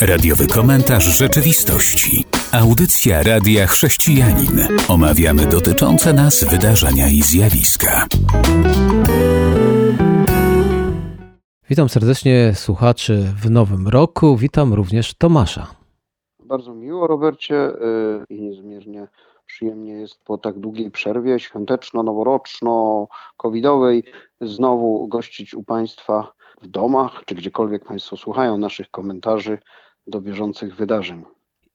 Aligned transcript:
Radiowy 0.00 0.46
komentarz 0.46 1.04
rzeczywistości. 1.04 2.24
Audycja 2.52 3.22
Radia 3.22 3.66
Chrześcijanin. 3.66 4.68
Omawiamy 4.88 5.46
dotyczące 5.46 6.12
nas 6.12 6.44
wydarzenia 6.44 7.08
i 7.08 7.22
zjawiska. 7.22 8.06
Witam 11.70 11.88
serdecznie 11.88 12.52
słuchaczy 12.54 13.24
w 13.42 13.50
nowym 13.50 13.88
roku. 13.88 14.36
Witam 14.36 14.74
również 14.74 15.14
Tomasza. 15.14 15.66
Bardzo 16.44 16.74
miło, 16.74 17.06
Robercie, 17.06 17.54
y, 17.54 17.74
i 18.28 18.42
niezmiernie 18.42 19.08
przyjemnie 19.46 19.92
jest 19.92 20.24
po 20.24 20.38
tak 20.38 20.58
długiej 20.58 20.90
przerwie 20.90 21.38
świąteczno-noworoczno-covidowej 21.38 24.02
znowu 24.40 25.08
gościć 25.08 25.54
u 25.54 25.62
Państwa 25.62 26.32
w 26.62 26.66
domach, 26.66 27.22
czy 27.26 27.34
gdziekolwiek 27.34 27.84
Państwo 27.84 28.16
słuchają 28.16 28.58
naszych 28.58 28.90
komentarzy 28.90 29.58
do 30.06 30.20
bieżących 30.20 30.76
wydarzeń. 30.76 31.24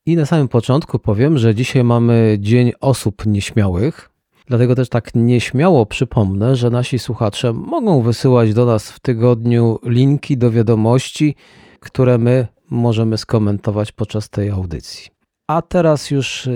I 0.06 0.16
na 0.16 0.26
samym 0.26 0.48
początku 0.48 0.98
powiem, 0.98 1.38
że 1.38 1.54
dzisiaj 1.54 1.84
mamy 1.84 2.36
Dzień 2.40 2.72
Osób 2.80 3.26
Nieśmiałych. 3.26 4.10
Dlatego 4.46 4.74
też 4.74 4.88
tak 4.88 5.14
nieśmiało 5.14 5.86
przypomnę, 5.86 6.56
że 6.56 6.70
nasi 6.70 6.98
słuchacze 6.98 7.52
mogą 7.52 8.02
wysyłać 8.02 8.54
do 8.54 8.66
nas 8.66 8.90
w 8.90 9.00
tygodniu 9.00 9.78
linki 9.82 10.38
do 10.38 10.50
wiadomości, 10.50 11.34
które 11.80 12.18
my 12.18 12.46
możemy 12.70 13.18
skomentować 13.18 13.92
podczas 13.92 14.30
tej 14.30 14.50
audycji. 14.50 15.10
A 15.46 15.62
teraz 15.62 16.10
już 16.10 16.48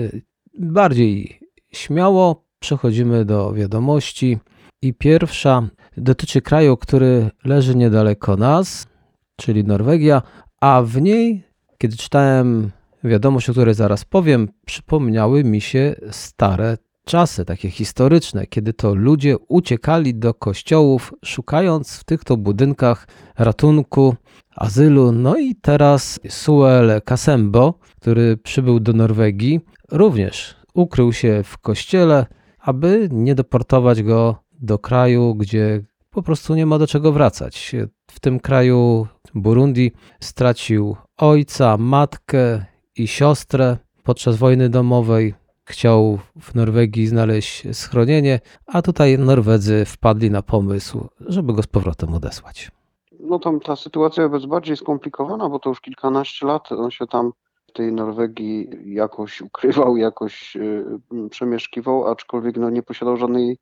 bardziej 0.59 1.39
śmiało 1.71 2.43
przechodzimy 2.59 3.25
do 3.25 3.53
wiadomości. 3.53 4.37
I 4.83 4.93
pierwsza 4.93 5.69
dotyczy 5.97 6.41
kraju, 6.41 6.77
który 6.77 7.29
leży 7.45 7.75
niedaleko 7.75 8.35
nas, 8.37 8.87
czyli 9.35 9.63
Norwegia, 9.63 10.21
a 10.61 10.81
w 10.85 11.01
niej, 11.01 11.43
kiedy 11.77 11.97
czytałem 11.97 12.71
wiadomość, 13.03 13.49
o 13.49 13.51
której 13.51 13.73
zaraz 13.73 14.05
powiem, 14.05 14.49
przypomniały 14.65 15.43
mi 15.43 15.61
się 15.61 15.95
stare 16.11 16.77
czasy, 17.05 17.45
takie 17.45 17.69
historyczne, 17.69 18.47
kiedy 18.47 18.73
to 18.73 18.95
ludzie 18.95 19.37
uciekali 19.37 20.15
do 20.15 20.33
kościołów, 20.33 21.13
szukając 21.25 21.97
w 21.97 22.03
tych 22.03 22.23
to 22.23 22.37
budynkach 22.37 23.07
ratunku, 23.37 24.15
azylu. 24.55 25.11
No 25.11 25.37
i 25.37 25.55
teraz 25.55 26.19
Suel 26.29 27.01
Kasembo, 27.05 27.73
który 28.01 28.37
przybył 28.37 28.79
do 28.79 28.93
Norwegii, 28.93 29.59
również 29.91 30.55
ukrył 30.73 31.13
się 31.13 31.41
w 31.43 31.57
kościele, 31.57 32.25
aby 32.59 33.09
nie 33.11 33.35
deportować 33.35 34.03
go 34.03 34.50
do 34.61 34.79
kraju, 34.79 35.35
gdzie 35.35 35.83
po 36.09 36.23
prostu 36.23 36.55
nie 36.55 36.65
ma 36.65 36.79
do 36.79 36.87
czego 36.87 37.11
wracać. 37.11 37.75
W 38.11 38.19
tym 38.19 38.39
kraju 38.39 39.07
Burundi 39.35 39.91
stracił 40.19 40.95
ojca, 41.17 41.77
matkę 41.77 42.65
i 42.95 43.07
siostrę 43.07 43.77
podczas 44.03 44.37
wojny 44.37 44.69
domowej. 44.69 45.33
Chciał 45.63 46.19
w 46.41 46.55
Norwegii 46.55 47.07
znaleźć 47.07 47.67
schronienie, 47.77 48.39
a 48.67 48.81
tutaj 48.81 49.19
Norwedzy 49.19 49.85
wpadli 49.85 50.31
na 50.31 50.41
pomysł, 50.41 51.07
żeby 51.19 51.53
go 51.53 51.63
z 51.63 51.67
powrotem 51.67 52.13
odesłać. 52.13 52.71
No 53.19 53.39
tam 53.39 53.59
ta 53.59 53.75
sytuacja 53.75 54.29
jest 54.33 54.47
bardziej 54.47 54.77
skomplikowana, 54.77 55.49
bo 55.49 55.59
to 55.59 55.69
już 55.69 55.81
kilkanaście 55.81 56.45
lat 56.45 56.71
on 56.71 56.91
się 56.91 57.07
tam 57.07 57.31
w 57.67 57.71
tej 57.73 57.93
Norwegii 57.93 58.69
jakoś 58.85 59.41
ukrywał, 59.41 59.97
jakoś 59.97 60.55
y, 60.55 60.85
przemieszkiwał, 61.29 62.07
aczkolwiek 62.07 62.57
no, 62.57 62.69
nie 62.69 62.83
posiadał 62.83 63.17
żadnej 63.17 63.57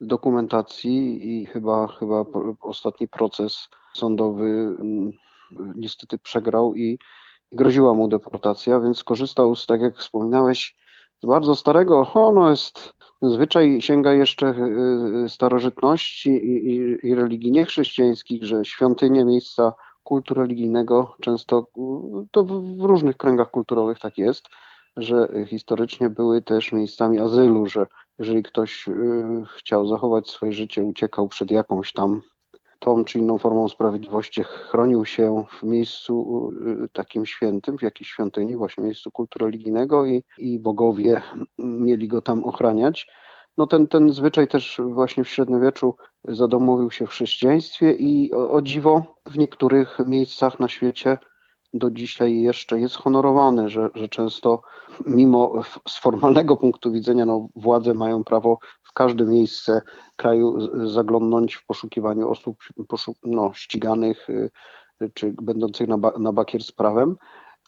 dokumentacji 0.00 1.28
i 1.32 1.46
chyba, 1.46 1.86
chyba 1.86 2.24
ostatni 2.60 3.08
proces 3.08 3.68
sądowy 3.94 4.44
mm, 4.80 5.10
niestety 5.76 6.18
przegrał 6.18 6.74
i 6.74 6.98
groziła 7.52 7.94
mu 7.94 8.08
deportacja, 8.08 8.80
więc 8.80 9.04
korzystał 9.04 9.56
z, 9.56 9.66
tak 9.66 9.80
jak 9.80 9.98
wspominałeś, 9.98 10.76
z 11.22 11.26
bardzo 11.26 11.54
starego, 11.54 12.10
ono 12.14 12.50
jest 12.50 12.92
zwyczaj 13.22 13.82
sięga 13.82 14.12
jeszcze 14.12 14.46
y, 14.46 15.24
y, 15.24 15.28
starożytności 15.28 16.30
i, 16.30 16.70
i, 16.70 17.06
i 17.08 17.14
religii 17.14 17.52
niechrześcijańskich, 17.52 18.44
że 18.44 18.64
świątynie, 18.64 19.24
miejsca 19.24 19.72
kultu 20.02 20.34
religijnego 20.34 21.16
często, 21.20 21.66
to 22.30 22.44
w 22.44 22.80
różnych 22.80 23.16
kręgach 23.16 23.50
kulturowych 23.50 23.98
tak 23.98 24.18
jest, 24.18 24.44
że 24.96 25.28
historycznie 25.46 26.10
były 26.10 26.42
też 26.42 26.72
miejscami 26.72 27.18
azylu, 27.18 27.66
że 27.66 27.86
jeżeli 28.18 28.42
ktoś 28.42 28.88
y, 28.88 28.92
chciał 29.56 29.86
zachować 29.86 30.30
swoje 30.30 30.52
życie, 30.52 30.84
uciekał 30.84 31.28
przed 31.28 31.50
jakąś 31.50 31.92
tam 31.92 32.22
tą 32.78 33.04
czy 33.04 33.18
inną 33.18 33.38
formą 33.38 33.68
sprawiedliwości, 33.68 34.42
chronił 34.44 35.04
się 35.04 35.44
w 35.50 35.62
miejscu 35.62 36.50
y, 36.84 36.88
takim 36.88 37.26
świętym, 37.26 37.78
w 37.78 37.82
jakiejś 37.82 38.10
świątyni, 38.10 38.56
właśnie 38.56 38.84
miejscu 38.84 39.10
kultu 39.10 39.38
religijnego 39.38 40.06
i, 40.06 40.24
i 40.38 40.58
bogowie 40.58 41.22
mieli 41.58 42.08
go 42.08 42.22
tam 42.22 42.44
ochraniać. 42.44 43.06
No 43.58 43.66
ten, 43.66 43.86
ten 43.86 44.12
zwyczaj 44.12 44.48
też 44.48 44.80
właśnie 44.84 45.24
w 45.24 45.28
średniowieczu 45.28 45.94
zadomowił 46.24 46.90
się 46.90 47.06
w 47.06 47.10
chrześcijaństwie 47.10 47.92
i 47.92 48.32
o, 48.32 48.50
o 48.50 48.62
dziwo 48.62 49.02
w 49.26 49.38
niektórych 49.38 49.98
miejscach 50.06 50.60
na 50.60 50.68
świecie 50.68 51.18
do 51.74 51.90
dzisiaj 51.90 52.40
jeszcze 52.40 52.80
jest 52.80 52.96
honorowany, 52.96 53.68
że, 53.68 53.90
że 53.94 54.08
często 54.08 54.62
mimo 55.06 55.52
z 55.88 55.98
formalnego 55.98 56.56
punktu 56.56 56.92
widzenia 56.92 57.26
no, 57.26 57.48
władze 57.56 57.94
mają 57.94 58.24
prawo 58.24 58.58
w 58.82 58.92
każde 58.92 59.24
miejsce 59.24 59.82
kraju 60.16 60.58
zaglądnąć 60.88 61.54
w 61.54 61.66
poszukiwaniu 61.66 62.30
osób 62.30 62.56
poszuk 62.88 63.16
no, 63.24 63.52
ściganych 63.54 64.30
y, 64.30 64.50
czy 65.14 65.34
będących 65.42 65.88
na, 65.88 65.96
na 66.18 66.32
bakier 66.32 66.62
z 66.62 66.72
prawem, 66.72 67.16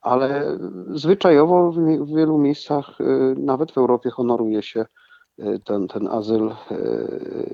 ale 0.02 0.58
zwyczajowo 0.88 1.72
w 2.00 2.16
wielu 2.16 2.38
miejscach, 2.38 3.00
y, 3.00 3.34
nawet 3.38 3.72
w 3.72 3.78
Europie, 3.78 4.10
honoruje 4.10 4.62
się 4.62 4.86
y, 5.38 5.60
ten, 5.64 5.88
ten 5.88 6.08
azyl 6.08 6.50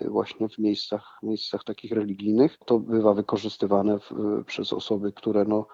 właśnie 0.09 0.49
w 0.49 0.59
miejscach, 0.59 1.19
miejscach 1.23 1.65
takich 1.65 1.93
religijnych. 1.93 2.59
To 2.67 2.79
bywa 2.79 3.15
wykorzystywane 3.15 3.99
w, 3.99 4.11
przez 4.47 4.73
osoby, 4.73 5.13
które 5.13 5.45
no, 5.45 5.67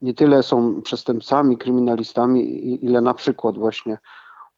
nie 0.00 0.14
tyle 0.14 0.42
są 0.42 0.82
przestępcami, 0.82 1.58
kryminalistami, 1.58 2.84
ile 2.84 3.00
na 3.00 3.14
przykład 3.14 3.58
właśnie 3.58 3.98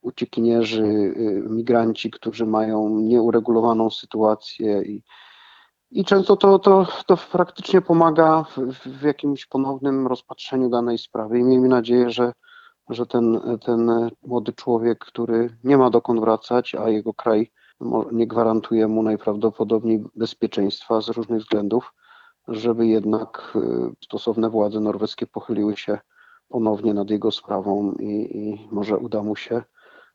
uciekinierzy, 0.01 0.83
y, 0.83 1.45
migranci, 1.51 2.11
którzy 2.11 2.47
mają 2.47 2.89
nieuregulowaną 2.89 3.91
sytuację 3.91 4.83
i, 4.83 5.03
i 5.91 6.05
często 6.05 6.37
to, 6.37 6.59
to, 6.59 6.87
to 7.07 7.17
praktycznie 7.33 7.81
pomaga 7.81 8.45
w, 8.57 8.59
w 8.99 9.03
jakimś 9.03 9.47
ponownym 9.47 10.07
rozpatrzeniu 10.07 10.69
danej 10.69 10.99
sprawy. 10.99 11.39
I 11.39 11.45
miejmy 11.45 11.69
nadzieję, 11.69 12.11
że, 12.11 12.33
że 12.89 13.07
ten, 13.07 13.41
ten 13.65 14.11
młody 14.27 14.53
człowiek, 14.53 14.99
który 14.99 15.57
nie 15.65 15.79
ma 15.79 15.91
dokąd 15.91 16.21
wracać, 16.21 16.75
a 16.75 16.89
jego 16.89 17.15
kraj 17.15 17.51
nie 18.13 18.27
gwarantuje 18.27 18.89
mu 18.89 19.03
najprawdopodobniej 19.03 20.05
bezpieczeństwa 20.15 21.01
z 21.01 21.09
różnych 21.09 21.41
względów, 21.41 21.93
żeby 22.49 22.87
jednak 22.87 23.53
y, 23.57 24.05
stosowne 24.05 24.51
władze 24.51 24.81
norweskie 24.81 25.27
pochyliły 25.27 25.77
się 25.77 25.99
ponownie 26.49 26.95
nad 26.95 27.11
jego 27.11 27.31
sprawą 27.31 27.93
i, 27.93 28.39
i 28.39 28.69
może 28.71 28.99
uda 28.99 29.23
mu 29.23 29.37
się 29.37 29.63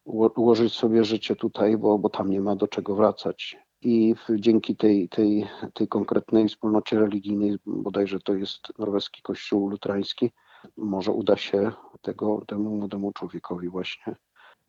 ułożyć 0.06 0.74
sobie 0.74 1.04
życie 1.04 1.36
tutaj, 1.36 1.78
bo, 1.78 1.98
bo 1.98 2.10
tam 2.10 2.30
nie 2.30 2.42
ma 2.42 2.56
do 2.56 2.68
czego 2.68 2.96
wracać. 2.96 3.58
I 3.82 4.16
dzięki 4.36 4.76
tej, 4.76 5.10
tej, 5.10 5.48
tej 5.74 5.88
konkretnej 5.88 6.48
wspólnocie 6.48 7.00
religijnej, 7.00 7.58
bodajże 7.66 8.20
to 8.20 8.34
jest 8.34 8.80
norweski 8.80 9.22
kościół 9.22 9.70
luterański, 9.70 10.32
może 10.78 11.12
uda 11.12 11.38
się 11.38 11.72
tego, 12.02 12.42
temu 12.48 12.78
młodemu 12.78 13.12
człowiekowi 13.12 13.70
właśnie 13.70 14.16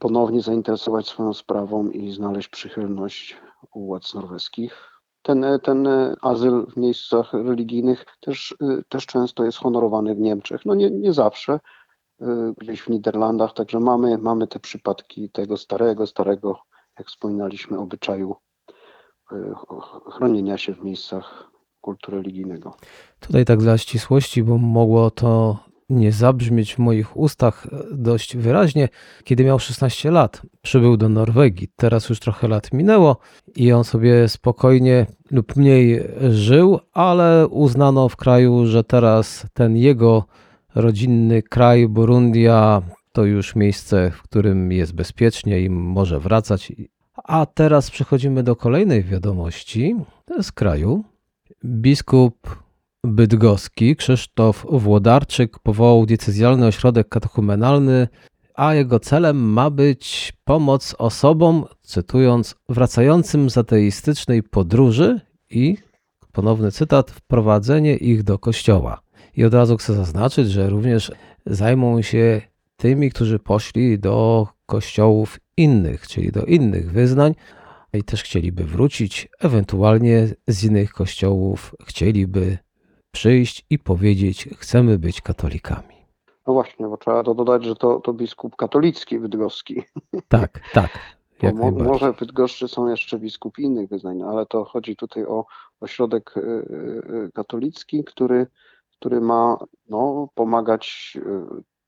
ponownie 0.03 0.43
zainteresować 0.43 1.07
swoją 1.07 1.35
sprawą 1.35 1.91
i 1.91 2.13
znaleźć 2.13 2.49
przychylność 2.49 3.37
u 3.75 3.87
władz 3.87 4.15
norweskich 4.15 4.92
ten, 5.23 5.45
ten 5.63 5.89
azyl 6.21 6.67
w 6.67 6.77
miejscach 6.77 7.33
religijnych 7.33 8.05
też, 8.21 8.57
też 8.89 9.07
często 9.07 9.45
jest 9.45 9.59
honorowany 9.59 10.15
w 10.15 10.21
Niemczech. 10.21 10.65
No 10.65 10.75
nie, 10.75 10.91
nie 10.91 11.13
zawsze, 11.13 11.61
y, 12.23 12.27
gdzieś 12.59 12.81
w 12.81 12.89
Niderlandach, 12.89 13.53
także 13.53 13.81
mamy, 13.81 14.19
mamy 14.19 14.47
te 14.47 14.61
przypadki 14.61 15.31
tego 15.31 15.57
starego, 15.57 16.07
starego, 16.07 16.59
jak 16.99 17.09
wspominaliśmy, 17.09 17.79
obyczaju 17.79 18.37
chronienia 20.13 20.59
się 20.59 20.75
w 20.75 20.85
miejscach 20.85 21.51
kultu 21.81 22.11
religijnego. 22.11 22.75
Tutaj 23.21 23.45
tak 23.45 23.59
dla 23.59 23.79
ścisłości, 23.79 24.43
bo 24.43 24.59
mogło 24.59 25.11
to 25.11 25.59
nie 25.93 26.13
zabrzmieć 26.13 26.75
w 26.75 26.79
moich 26.79 27.17
ustach 27.17 27.67
dość 27.93 28.37
wyraźnie. 28.37 28.89
Kiedy 29.25 29.45
miał 29.45 29.59
16 29.59 30.11
lat, 30.11 30.43
przybył 30.63 30.97
do 30.97 31.09
Norwegii. 31.09 31.69
Teraz 31.77 32.09
już 32.09 32.21
trochę 32.21 32.49
lat 32.49 32.73
minęło 32.73 33.17
i 33.57 33.73
on 33.73 33.85
sobie 33.85 34.29
spokojnie 34.29 35.07
lub 35.31 35.57
mniej 35.57 36.03
żył, 36.31 36.81
ale 36.93 37.49
uznano 37.49 38.09
w 38.09 38.17
kraju, 38.17 38.67
że 38.67 38.85
teraz 38.85 39.47
ten 39.53 39.77
jego 39.77 40.25
rodzinny 40.75 41.43
kraj, 41.43 41.89
Burundia, 41.89 42.83
to 43.13 43.25
już 43.25 43.57
miejsce, 43.57 44.11
w 44.11 44.23
którym 44.23 44.73
jest 44.73 44.95
bezpiecznie 44.95 45.61
i 45.61 45.71
może 45.71 46.21
wracać. 46.21 46.73
A 47.25 47.47
teraz 47.47 47.91
przechodzimy 47.91 48.43
do 48.43 48.57
kolejnej 48.57 49.05
wiadomości 49.05 49.97
z 50.43 50.53
kraju. 50.53 51.05
Biskup 51.65 52.62
bydgoski 53.05 53.97
Krzysztof 53.97 54.67
Włodarczyk 54.71 55.59
powołał 55.59 56.07
diecezjalny 56.07 56.67
ośrodek 56.67 57.09
katechumenalny, 57.09 58.09
a 58.55 58.75
jego 58.75 59.01
celem 59.01 59.53
ma 59.53 59.71
być 59.71 60.33
pomoc 60.45 60.95
osobom, 60.99 61.65
cytując, 61.83 62.55
wracającym 62.69 63.51
z 63.51 63.59
ateistycznej 63.59 64.43
podróży 64.43 65.21
i, 65.51 65.77
ponowny 66.33 66.73
cytat, 66.73 67.11
wprowadzenie 67.11 67.97
ich 67.97 68.23
do 68.23 68.39
kościoła. 68.39 69.01
I 69.37 69.45
od 69.45 69.55
razu 69.55 69.77
chcę 69.77 69.95
zaznaczyć, 69.95 70.51
że 70.51 70.71
również 70.71 71.13
zajmą 71.47 72.03
się 72.03 72.41
tymi, 72.77 73.11
którzy 73.11 73.39
poszli 73.39 73.99
do 73.99 74.49
kościołów 74.67 75.41
innych, 75.57 76.09
czyli 76.09 76.33
do 76.33 76.45
innych 76.45 76.93
wyznań, 76.93 77.35
i 77.95 78.03
też 78.03 78.23
chcieliby 78.23 78.65
wrócić, 78.65 79.29
ewentualnie 79.41 80.29
z 80.49 80.65
innych 80.65 80.93
kościołów 80.93 81.75
chcieliby 81.87 82.59
przyjść 83.13 83.67
i 83.71 83.79
powiedzieć: 83.79 84.49
Chcemy 84.59 84.99
być 84.99 85.21
katolikami. 85.21 85.97
No 86.47 86.53
właśnie, 86.53 86.87
bo 86.87 86.97
trzeba 86.97 87.23
to 87.23 87.35
dodać, 87.35 87.65
że 87.65 87.77
to, 87.77 88.01
to 88.01 88.13
biskup 88.13 88.57
katolicki 88.57 89.19
bydgoski. 89.19 89.83
Tak, 90.29 90.61
tak. 90.73 90.91
Jak 91.43 91.55
Mo, 91.55 91.71
może 91.71 92.13
w 92.13 92.19
Bydgoszczy 92.19 92.69
są 92.69 92.89
jeszcze 92.89 93.19
biskupi 93.19 93.63
innych 93.63 93.89
wyznań, 93.89 94.17
no 94.17 94.27
ale 94.27 94.47
to 94.47 94.65
chodzi 94.65 94.97
tutaj 94.97 95.25
o 95.25 95.47
ośrodek 95.81 96.37
y, 96.37 96.41
y, 96.41 96.45
y, 97.27 97.31
katolicki, 97.35 98.05
który, 98.05 98.47
który 98.93 99.21
ma 99.21 99.59
no, 99.89 100.29
pomagać 100.35 101.17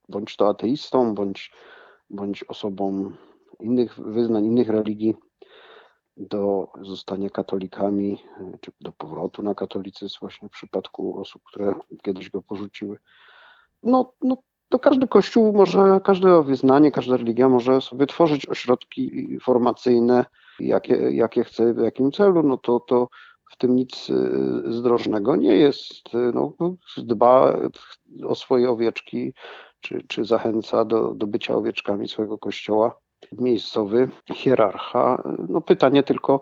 bądź 0.09 0.35
to 0.35 0.49
ateistom, 0.49 1.15
bądź, 1.15 1.51
bądź 2.09 2.43
osobom 2.43 3.17
innych 3.59 3.99
wyznań, 3.99 4.45
innych 4.45 4.69
religii 4.69 5.15
do 6.17 6.67
zostania 6.81 7.29
katolikami, 7.29 8.17
czy 8.61 8.71
do 8.81 8.91
powrotu 8.91 9.43
na 9.43 9.55
katolicyzm 9.55 10.17
właśnie 10.21 10.49
w 10.49 10.51
przypadku 10.51 11.19
osób, 11.19 11.41
które 11.43 11.75
kiedyś 12.03 12.29
go 12.29 12.41
porzuciły. 12.41 12.97
No, 13.83 14.13
no 14.21 14.37
to 14.69 14.79
każdy 14.79 15.07
kościół 15.07 15.53
może, 15.53 15.99
każde 16.03 16.43
wyznanie, 16.43 16.91
każda 16.91 17.17
religia 17.17 17.49
może 17.49 17.81
sobie 17.81 18.07
tworzyć 18.07 18.49
ośrodki 18.49 19.27
formacyjne, 19.41 20.25
jakie, 20.59 20.95
jakie 20.95 21.43
chce, 21.43 21.73
w 21.73 21.77
jakim 21.77 22.11
celu, 22.11 22.43
no 22.43 22.57
to, 22.57 22.79
to 22.79 23.07
w 23.51 23.57
tym 23.57 23.75
nic 23.75 24.09
y, 24.09 24.73
zdrożnego 24.73 25.35
nie 25.35 25.55
jest. 25.55 26.09
No, 26.33 26.53
dba 26.97 27.57
o 28.27 28.35
swoje 28.35 28.69
owieczki, 28.69 29.33
czy, 29.79 30.05
czy 30.07 30.25
zachęca 30.25 30.85
do, 30.85 31.13
do 31.13 31.27
bycia 31.27 31.55
owieczkami 31.55 32.07
swojego 32.07 32.37
kościoła 32.37 32.99
miejscowy 33.31 34.09
hierarcha. 34.33 35.23
No 35.49 35.61
pytanie 35.61 36.03
tylko, 36.03 36.41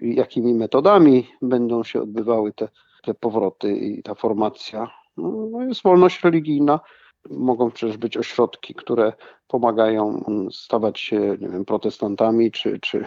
jakimi 0.00 0.54
metodami 0.54 1.28
będą 1.42 1.84
się 1.84 2.02
odbywały 2.02 2.52
te, 2.52 2.68
te 3.02 3.14
powroty 3.14 3.76
i 3.76 4.02
ta 4.02 4.14
formacja. 4.14 4.90
No, 5.16 5.48
no 5.50 5.64
jest 5.64 5.82
wolność 5.82 6.24
religijna. 6.24 6.80
Mogą 7.30 7.70
przecież 7.70 7.96
być 7.96 8.16
ośrodki, 8.16 8.74
które 8.74 9.12
pomagają 9.46 10.24
stawać 10.50 11.00
się 11.00 11.20
nie 11.20 11.48
wiem, 11.48 11.64
protestantami, 11.64 12.50
czy, 12.50 12.80
czy, 12.80 13.04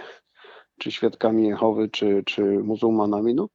czy 0.80 0.92
świadkami 0.92 1.48
Jehowy, 1.48 1.90
czy, 1.90 2.24
czy 2.26 2.44
muzułmanami. 2.44 3.36
No, 3.36 3.48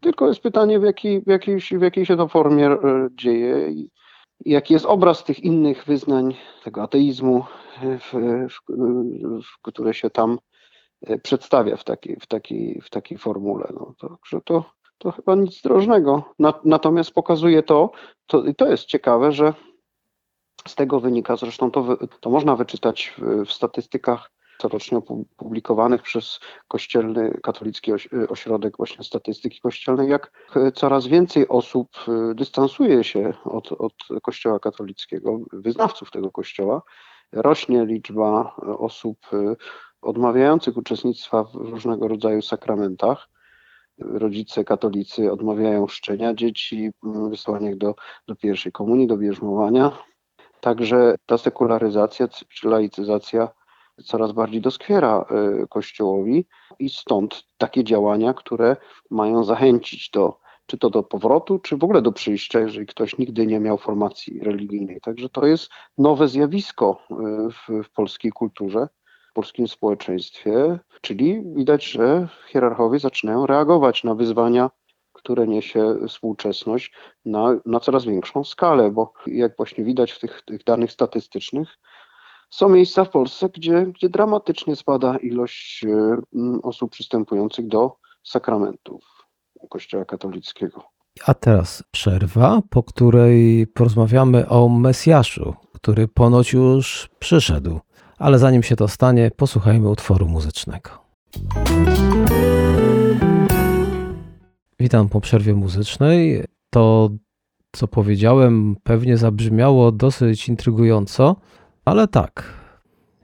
tylko 0.00 0.28
jest 0.28 0.40
pytanie, 0.40 0.80
w 0.80 0.82
jakiej, 0.82 1.22
w 1.22 1.26
jakiej, 1.26 1.60
w 1.60 1.82
jakiej 1.82 2.06
się 2.06 2.16
to 2.16 2.28
formie 2.28 2.66
e, 2.66 3.08
dzieje 3.12 3.70
i 3.70 3.90
jaki 4.44 4.74
jest 4.74 4.86
obraz 4.86 5.24
tych 5.24 5.40
innych 5.40 5.84
wyznań, 5.84 6.34
tego 6.64 6.82
ateizmu, 6.82 7.44
w, 7.82 8.12
w, 8.50 8.60
w, 9.42 9.62
które 9.62 9.94
się 9.94 10.10
tam 10.10 10.38
e, 11.06 11.18
przedstawia 11.18 11.76
w 11.76 11.84
takiej, 11.84 12.16
w 12.20 12.26
takiej, 12.26 12.80
w 12.84 12.90
takiej 12.90 13.18
formule. 13.18 13.68
No, 13.74 13.94
także 14.00 14.40
to, 14.44 14.64
to 14.98 15.10
chyba 15.12 15.34
nic 15.34 15.62
drożnego. 15.62 16.34
Natomiast 16.64 17.10
pokazuje 17.10 17.62
to, 17.62 17.90
to, 18.26 18.44
i 18.44 18.54
to 18.54 18.66
jest 18.66 18.84
ciekawe, 18.84 19.32
że 19.32 19.54
z 20.68 20.74
tego 20.74 21.00
wynika, 21.00 21.36
zresztą 21.36 21.70
to, 21.70 21.98
to 22.20 22.30
można 22.30 22.56
wyczytać 22.56 23.14
w, 23.18 23.44
w 23.46 23.52
statystykach 23.52 24.30
corocznie 24.58 25.00
publikowanych 25.36 26.02
przez 26.02 26.40
Kościelny 26.68 27.38
Katolicki 27.42 27.92
Ośrodek 28.28 28.76
właśnie 28.76 29.04
Statystyki 29.04 29.60
Kościelnej, 29.60 30.10
jak 30.10 30.32
coraz 30.74 31.06
więcej 31.06 31.48
osób 31.48 31.88
y, 32.08 32.34
dystansuje 32.34 33.04
się 33.04 33.32
od, 33.44 33.72
od 33.72 33.94
Kościoła 34.22 34.58
katolickiego, 34.58 35.38
wyznawców 35.52 36.10
tego 36.10 36.30
Kościoła. 36.30 36.82
Rośnie 37.32 37.86
liczba 37.86 38.56
osób 38.78 39.18
y, 39.32 39.56
odmawiających 40.02 40.76
uczestnictwa 40.76 41.44
w 41.44 41.54
różnego 41.54 42.08
rodzaju 42.08 42.42
sakramentach. 42.42 43.28
Rodzice 43.98 44.64
katolicy 44.64 45.32
odmawiają 45.32 45.86
szczenia 45.86 46.34
dzieci, 46.34 46.86
y, 46.86 47.30
wysłania 47.30 47.76
do, 47.76 47.94
do 48.28 48.36
pierwszej 48.36 48.72
komunii, 48.72 49.06
do 49.06 49.16
bierzmowania. 49.16 49.92
Także 50.60 51.14
ta 51.26 51.38
sekularyzacja 51.38 52.28
czy 52.28 52.68
laicyzacja 52.68 53.48
coraz 54.04 54.32
bardziej 54.32 54.60
doskwiera 54.60 55.24
y, 55.62 55.68
Kościołowi 55.68 56.46
i 56.78 56.90
stąd 56.90 57.44
takie 57.58 57.84
działania, 57.84 58.34
które 58.34 58.76
mają 59.10 59.44
zachęcić 59.44 60.10
do 60.10 60.38
czy 60.66 60.78
to 60.78 60.90
do 60.90 61.02
powrotu, 61.02 61.58
czy 61.58 61.76
w 61.76 61.84
ogóle 61.84 62.02
do 62.02 62.12
przyjścia, 62.12 62.60
jeżeli 62.60 62.86
ktoś 62.86 63.18
nigdy 63.18 63.46
nie 63.46 63.60
miał 63.60 63.78
formacji 63.78 64.40
religijnej. 64.40 65.00
Także 65.00 65.28
to 65.28 65.46
jest 65.46 65.70
nowe 65.98 66.28
zjawisko 66.28 66.98
y, 67.10 67.14
w, 67.50 67.84
w 67.84 67.90
polskiej 67.92 68.32
kulturze, 68.32 68.88
w 69.30 69.32
polskim 69.32 69.68
społeczeństwie, 69.68 70.78
czyli 71.00 71.42
widać, 71.54 71.84
że 71.84 72.28
hierarchowie 72.48 72.98
zaczynają 72.98 73.46
reagować 73.46 74.04
na 74.04 74.14
wyzwania, 74.14 74.70
które 75.12 75.46
niesie 75.46 75.94
współczesność 76.08 76.92
na, 77.24 77.60
na 77.66 77.80
coraz 77.80 78.04
większą 78.04 78.44
skalę, 78.44 78.90
bo 78.90 79.12
jak 79.26 79.56
właśnie 79.56 79.84
widać 79.84 80.12
w 80.12 80.20
tych, 80.20 80.42
tych 80.42 80.64
danych 80.64 80.92
statystycznych, 80.92 81.78
są 82.50 82.68
miejsca 82.68 83.04
w 83.04 83.10
Polsce, 83.10 83.48
gdzie, 83.48 83.86
gdzie 83.86 84.08
dramatycznie 84.08 84.76
spada 84.76 85.16
ilość 85.16 85.84
e, 85.84 86.16
osób 86.62 86.90
przystępujących 86.90 87.68
do 87.68 87.96
sakramentów 88.22 89.02
Kościoła 89.70 90.04
katolickiego. 90.04 90.82
A 91.26 91.34
teraz 91.34 91.84
przerwa, 91.90 92.60
po 92.70 92.82
której 92.82 93.66
porozmawiamy 93.66 94.48
o 94.48 94.68
Mesjaszu, 94.68 95.54
który 95.72 96.08
ponoć 96.08 96.52
już 96.52 97.08
przyszedł. 97.18 97.80
Ale 98.18 98.38
zanim 98.38 98.62
się 98.62 98.76
to 98.76 98.88
stanie, 98.88 99.30
posłuchajmy 99.36 99.88
utworu 99.88 100.28
muzycznego. 100.28 100.90
Witam 104.80 105.08
po 105.08 105.20
przerwie 105.20 105.54
muzycznej. 105.54 106.44
To, 106.70 107.10
co 107.72 107.88
powiedziałem, 107.88 108.76
pewnie 108.82 109.16
zabrzmiało 109.16 109.92
dosyć 109.92 110.48
intrygująco, 110.48 111.36
ale 111.86 112.08
tak, 112.08 112.54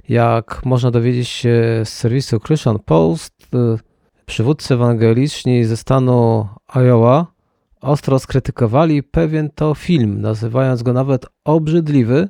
jak 0.09 0.61
można 0.65 0.91
dowiedzieć 0.91 1.29
się 1.29 1.83
z 1.85 1.89
serwisu 1.89 2.41
Christian 2.41 2.79
Post, 2.79 3.35
y, 3.55 3.79
przywódcy 4.27 4.75
ewangeliczni 4.75 5.65
ze 5.65 5.77
stanu 5.77 6.49
Iowa 6.75 7.27
ostro 7.81 8.19
skrytykowali 8.19 9.03
pewien 9.03 9.51
to 9.55 9.75
film, 9.75 10.21
nazywając 10.21 10.83
go 10.83 10.93
nawet 10.93 11.27
obrzydliwy, 11.45 12.29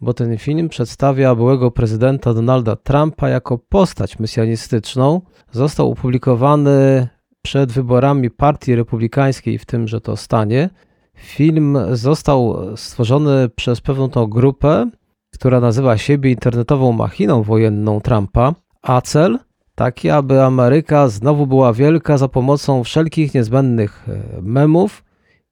bo 0.00 0.14
ten 0.14 0.38
film 0.38 0.68
przedstawia 0.68 1.34
byłego 1.34 1.70
prezydenta 1.70 2.34
Donalda 2.34 2.76
Trumpa 2.76 3.28
jako 3.28 3.58
postać 3.58 4.18
mesjanistyczną. 4.18 5.20
Został 5.52 5.90
opublikowany 5.90 7.08
przed 7.42 7.72
wyborami 7.72 8.30
Partii 8.30 8.74
Republikańskiej 8.74 9.58
w 9.58 9.66
tymże 9.66 10.00
to 10.00 10.16
stanie. 10.16 10.70
Film 11.14 11.78
został 11.92 12.56
stworzony 12.76 13.48
przez 13.48 13.80
pewną 13.80 14.08
tą 14.08 14.26
grupę, 14.26 14.90
która 15.38 15.60
nazywa 15.60 15.98
siebie 15.98 16.30
internetową 16.30 16.92
machiną 16.92 17.42
wojenną 17.42 18.00
Trumpa, 18.00 18.54
a 18.82 19.00
cel? 19.00 19.38
Taki, 19.74 20.10
aby 20.10 20.42
Ameryka 20.42 21.08
znowu 21.08 21.46
była 21.46 21.72
wielka 21.72 22.18
za 22.18 22.28
pomocą 22.28 22.84
wszelkich 22.84 23.34
niezbędnych 23.34 24.06
e, 24.08 24.42
memów. 24.42 25.04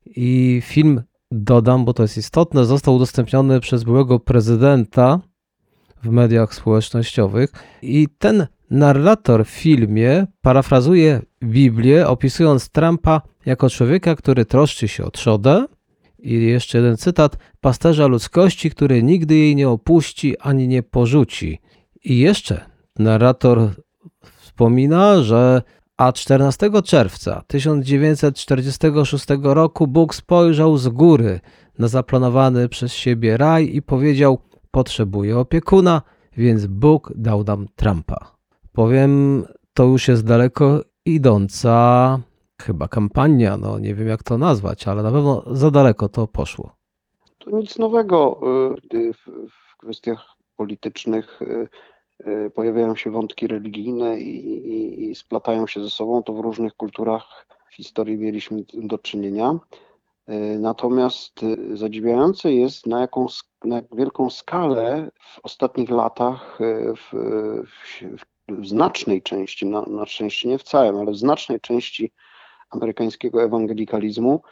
I 0.06 0.62
film 0.64 1.02
dodam, 1.30 1.84
bo 1.84 1.92
to 1.94 2.02
jest 2.02 2.16
istotne, 2.16 2.64
został 2.64 2.94
udostępniony 2.94 3.60
przez 3.60 3.84
byłego 3.84 4.20
prezydenta 4.20 5.20
w 6.02 6.08
mediach 6.08 6.54
społecznościowych. 6.54 7.52
I 7.82 8.08
ten 8.18 8.46
narrator 8.70 9.44
w 9.44 9.48
filmie 9.48 10.26
parafrazuje 10.40 11.20
Biblię, 11.42 12.08
opisując 12.08 12.68
Trumpa 12.68 13.22
jako 13.46 13.70
człowieka, 13.70 14.16
który 14.16 14.44
troszczy 14.44 14.88
się 14.88 15.04
o 15.04 15.10
trzodę, 15.10 15.66
i 16.24 16.42
jeszcze 16.42 16.78
jeden 16.78 16.96
cytat: 16.96 17.36
pasterza 17.60 18.06
ludzkości, 18.06 18.70
który 18.70 19.02
nigdy 19.02 19.34
jej 19.34 19.56
nie 19.56 19.68
opuści 19.68 20.38
ani 20.40 20.68
nie 20.68 20.82
porzuci. 20.82 21.60
I 22.04 22.18
jeszcze 22.18 22.64
narrator 22.98 23.70
wspomina, 24.22 25.22
że 25.22 25.62
a 25.96 26.12
14 26.12 26.70
czerwca 26.82 27.42
1946 27.46 29.26
roku 29.42 29.86
Bóg 29.86 30.14
spojrzał 30.14 30.76
z 30.78 30.88
góry 30.88 31.40
na 31.78 31.88
zaplanowany 31.88 32.68
przez 32.68 32.92
siebie 32.92 33.36
raj 33.36 33.76
i 33.76 33.82
powiedział: 33.82 34.38
Potrzebuję 34.70 35.38
opiekuna, 35.38 36.02
więc 36.36 36.66
Bóg 36.66 37.12
dał 37.16 37.44
nam 37.44 37.66
Trumpa. 37.76 38.36
Powiem, 38.72 39.44
to 39.74 39.84
już 39.84 40.08
jest 40.08 40.24
daleko 40.24 40.80
idąca 41.04 42.18
chyba 42.62 42.88
kampania, 42.88 43.56
no 43.56 43.78
nie 43.78 43.94
wiem 43.94 44.08
jak 44.08 44.22
to 44.22 44.38
nazwać, 44.38 44.88
ale 44.88 45.02
na 45.02 45.12
pewno 45.12 45.42
za 45.46 45.70
daleko 45.70 46.08
to 46.08 46.26
poszło. 46.26 46.76
To 47.38 47.50
nic 47.50 47.78
nowego 47.78 48.40
y, 48.94 49.12
w 49.48 49.76
kwestiach 49.76 50.26
politycznych 50.56 51.42
y, 51.42 51.68
y, 52.26 52.50
pojawiają 52.50 52.96
się 52.96 53.10
wątki 53.10 53.46
religijne 53.46 54.20
i, 54.20 54.46
i, 54.68 55.10
i 55.10 55.14
splatają 55.14 55.66
się 55.66 55.80
ze 55.80 55.90
sobą. 55.90 56.22
To 56.22 56.32
w 56.32 56.40
różnych 56.40 56.74
kulturach 56.74 57.46
w 57.70 57.74
historii 57.74 58.18
mieliśmy 58.18 58.64
do 58.74 58.98
czynienia. 58.98 59.58
Natomiast 60.58 61.40
zadziwiające 61.74 62.52
jest, 62.52 62.86
na 62.86 63.00
jaką 63.00 63.26
na 63.64 63.76
jak 63.76 63.96
wielką 63.96 64.30
skalę 64.30 65.10
w 65.20 65.40
ostatnich 65.42 65.90
latach 65.90 66.58
w, 66.96 67.10
w, 67.66 68.24
w 68.48 68.66
znacznej 68.66 69.22
części, 69.22 69.66
na, 69.66 69.82
na 69.82 70.06
szczęście 70.06 70.48
nie 70.48 70.58
w 70.58 70.62
całym, 70.62 70.96
ale 70.96 71.12
w 71.12 71.16
znacznej 71.16 71.60
części 71.60 72.12
amerykańskiego 72.74 73.42
ewangelikalizmu 73.42 74.42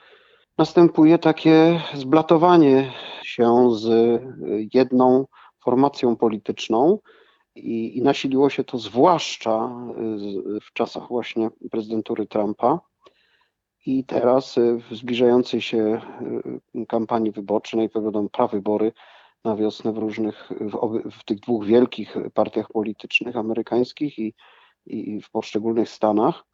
następuje 0.58 1.18
takie 1.18 1.80
zblatowanie 1.94 2.92
się 3.22 3.74
z 3.74 4.20
jedną 4.74 5.26
formacją 5.64 6.16
polityczną 6.16 6.98
i, 7.54 7.98
i 7.98 8.02
nasiliło 8.02 8.50
się 8.50 8.64
to 8.64 8.78
zwłaszcza 8.78 9.70
w 10.62 10.72
czasach 10.72 11.08
właśnie 11.08 11.50
prezydentury 11.70 12.26
Trumpa. 12.26 12.80
I 13.86 14.04
teraz 14.04 14.58
w 14.90 14.94
zbliżającej 14.94 15.60
się 15.60 16.00
kampanii 16.88 17.32
wyborczej, 17.32 17.90
będą 17.94 18.28
prawybory 18.28 18.92
na 19.44 19.56
wiosnę 19.56 19.92
w 19.92 19.98
różnych, 19.98 20.50
w, 20.70 20.74
oby, 20.74 21.10
w 21.10 21.24
tych 21.24 21.40
dwóch 21.40 21.64
wielkich 21.64 22.16
partiach 22.34 22.68
politycznych 22.68 23.36
amerykańskich 23.36 24.18
i, 24.18 24.34
i 24.86 25.20
w 25.20 25.30
poszczególnych 25.30 25.88
stanach. 25.88 26.44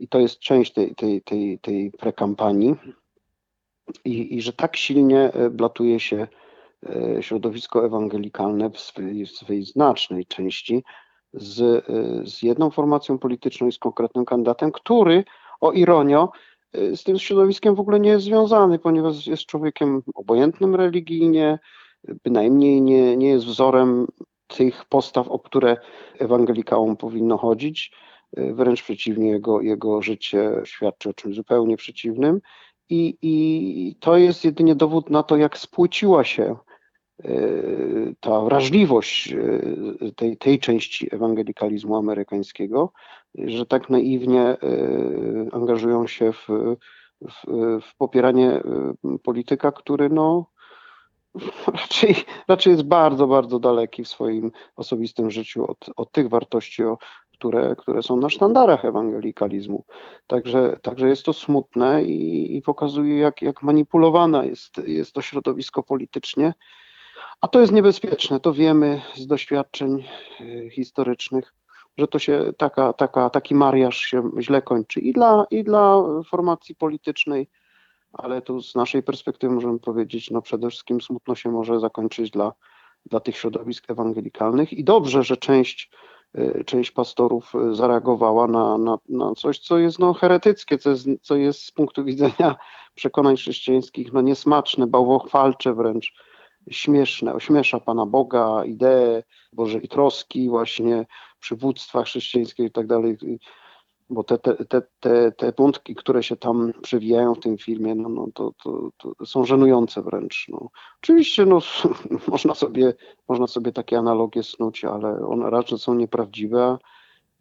I 0.00 0.08
to 0.08 0.18
jest 0.18 0.38
część 0.38 0.72
tej, 0.72 0.94
tej, 0.94 1.22
tej, 1.22 1.58
tej 1.58 1.90
prekampanii. 1.90 2.74
I, 4.04 4.36
I 4.36 4.42
że 4.42 4.52
tak 4.52 4.76
silnie 4.76 5.32
e, 5.32 5.50
blatuje 5.50 6.00
się 6.00 6.28
e, 6.86 7.22
środowisko 7.22 7.86
ewangelikalne 7.86 8.70
w 8.70 8.80
swojej, 8.80 9.26
w 9.26 9.30
swojej 9.30 9.62
znacznej 9.62 10.26
części 10.26 10.84
z, 11.32 11.60
e, 11.60 11.82
z 12.26 12.42
jedną 12.42 12.70
formacją 12.70 13.18
polityczną 13.18 13.66
i 13.66 13.72
z 13.72 13.78
konkretnym 13.78 14.24
kandydatem, 14.24 14.72
który, 14.72 15.24
o 15.60 15.72
ironio, 15.72 16.30
z 16.72 17.04
tym 17.04 17.18
środowiskiem 17.18 17.74
w 17.74 17.80
ogóle 17.80 18.00
nie 18.00 18.10
jest 18.10 18.24
związany, 18.24 18.78
ponieważ 18.78 19.26
jest 19.26 19.46
człowiekiem 19.46 20.02
obojętnym 20.14 20.74
religijnie, 20.74 21.58
bynajmniej 22.24 22.82
nie, 22.82 23.16
nie 23.16 23.28
jest 23.28 23.46
wzorem 23.46 24.06
tych 24.46 24.84
postaw, 24.84 25.28
o 25.28 25.38
które 25.38 25.76
ewangelikałom 26.18 26.96
powinno 26.96 27.36
chodzić. 27.38 27.92
Wręcz 28.36 28.82
przeciwnie, 28.82 29.30
jego, 29.30 29.60
jego 29.60 30.02
życie 30.02 30.50
świadczy 30.64 31.08
o 31.08 31.14
czymś 31.14 31.36
zupełnie 31.36 31.76
przeciwnym. 31.76 32.40
I, 32.88 33.18
I 33.22 33.96
to 34.00 34.16
jest 34.16 34.44
jedynie 34.44 34.74
dowód 34.74 35.10
na 35.10 35.22
to, 35.22 35.36
jak 35.36 35.58
spłyciła 35.58 36.24
się 36.24 36.56
e, 37.24 37.32
ta 38.20 38.40
wrażliwość 38.40 39.32
e, 39.32 40.12
tej, 40.16 40.36
tej 40.36 40.58
części 40.58 41.14
ewangelikalizmu 41.14 41.96
amerykańskiego, 41.96 42.92
że 43.34 43.66
tak 43.66 43.90
naiwnie 43.90 44.56
angażują 45.52 46.06
się 46.06 46.32
w, 46.32 46.48
w, 47.20 47.46
w 47.82 47.96
popieranie 47.96 48.62
polityka, 49.22 49.72
który 49.72 50.08
no, 50.08 50.46
raczej, 51.80 52.14
raczej 52.48 52.70
jest 52.70 52.82
bardzo, 52.82 53.26
bardzo 53.26 53.58
daleki 53.58 54.04
w 54.04 54.08
swoim 54.08 54.50
osobistym 54.76 55.30
życiu 55.30 55.70
od, 55.70 55.90
od 55.96 56.12
tych 56.12 56.28
wartości, 56.28 56.84
o, 56.84 56.98
które, 57.40 57.76
które 57.76 58.02
są 58.02 58.16
na 58.16 58.30
sztandarach 58.30 58.84
ewangelikalizmu. 58.84 59.84
Także, 60.26 60.76
także 60.82 61.08
jest 61.08 61.24
to 61.24 61.32
smutne 61.32 62.04
i, 62.04 62.56
i 62.56 62.62
pokazuje, 62.62 63.18
jak, 63.18 63.42
jak 63.42 63.62
manipulowana 63.62 64.44
jest, 64.44 64.78
jest 64.86 65.12
to 65.12 65.22
środowisko 65.22 65.82
politycznie. 65.82 66.54
A 67.40 67.48
to 67.48 67.60
jest 67.60 67.72
niebezpieczne, 67.72 68.40
to 68.40 68.52
wiemy 68.52 69.02
z 69.14 69.26
doświadczeń 69.26 70.04
y, 70.40 70.70
historycznych, 70.70 71.54
że 71.98 72.08
to 72.08 72.18
się 72.18 72.52
taka, 72.56 72.92
taka, 72.92 73.30
taki 73.30 73.54
mariaż 73.54 73.96
się 73.96 74.30
źle 74.40 74.62
kończy 74.62 75.00
i 75.00 75.12
dla, 75.12 75.46
i 75.50 75.64
dla 75.64 76.02
formacji 76.30 76.74
politycznej, 76.74 77.48
ale 78.12 78.42
tu 78.42 78.62
z 78.62 78.74
naszej 78.74 79.02
perspektywy 79.02 79.54
możemy 79.54 79.78
powiedzieć, 79.78 80.30
no 80.30 80.42
przede 80.42 80.70
wszystkim 80.70 81.00
smutno 81.00 81.34
się 81.34 81.50
może 81.50 81.80
zakończyć 81.80 82.30
dla, 82.30 82.52
dla 83.06 83.20
tych 83.20 83.36
środowisk 83.36 83.90
ewangelikalnych 83.90 84.72
i 84.72 84.84
dobrze, 84.84 85.22
że 85.22 85.36
część 85.36 85.90
część 86.66 86.90
pastorów 86.90 87.52
y, 87.54 87.74
zareagowała 87.74 88.46
na, 88.46 88.78
na, 88.78 88.98
na 89.08 89.34
coś, 89.34 89.58
co 89.58 89.78
jest 89.78 89.98
no, 89.98 90.14
heretyckie, 90.14 90.78
co 90.78 90.90
jest, 90.90 91.08
co 91.22 91.36
jest 91.36 91.64
z 91.64 91.72
punktu 91.72 92.04
widzenia 92.04 92.56
przekonań 92.94 93.36
chrześcijańskich 93.36 94.12
no, 94.12 94.20
niesmaczne, 94.20 94.86
bałwochwalcze 94.86 95.74
wręcz, 95.74 96.12
śmieszne, 96.70 97.34
ośmiesza 97.34 97.80
Pana 97.80 98.06
Boga, 98.06 98.64
idee 98.64 99.22
Bożej 99.52 99.88
troski, 99.88 100.48
właśnie 100.48 101.06
przywództwa 101.40 102.02
chrześcijańskiego 102.02 102.66
i 102.66 102.70
tak 102.70 102.86
dalej 102.86 103.18
bo 104.10 104.24
te, 104.24 104.38
te, 104.38 104.64
te, 104.64 104.82
te, 105.00 105.32
te 105.32 105.52
które 105.96 106.22
się 106.22 106.36
tam 106.36 106.72
przewijają 106.82 107.34
w 107.34 107.40
tym 107.40 107.58
filmie, 107.58 107.94
no, 107.94 108.08
no 108.08 108.28
to, 108.34 108.52
to, 108.62 108.90
to 108.96 109.26
są 109.26 109.44
żenujące 109.44 110.02
wręcz. 110.02 110.46
No. 110.48 110.68
Oczywiście 111.02 111.46
no, 111.46 111.58
można, 112.28 112.54
sobie, 112.54 112.94
można 113.28 113.46
sobie 113.46 113.72
takie 113.72 113.98
analogie 113.98 114.42
snuć, 114.42 114.84
ale 114.84 115.26
one 115.26 115.50
raczej 115.50 115.78
są 115.78 115.94
nieprawdziwe 115.94 116.78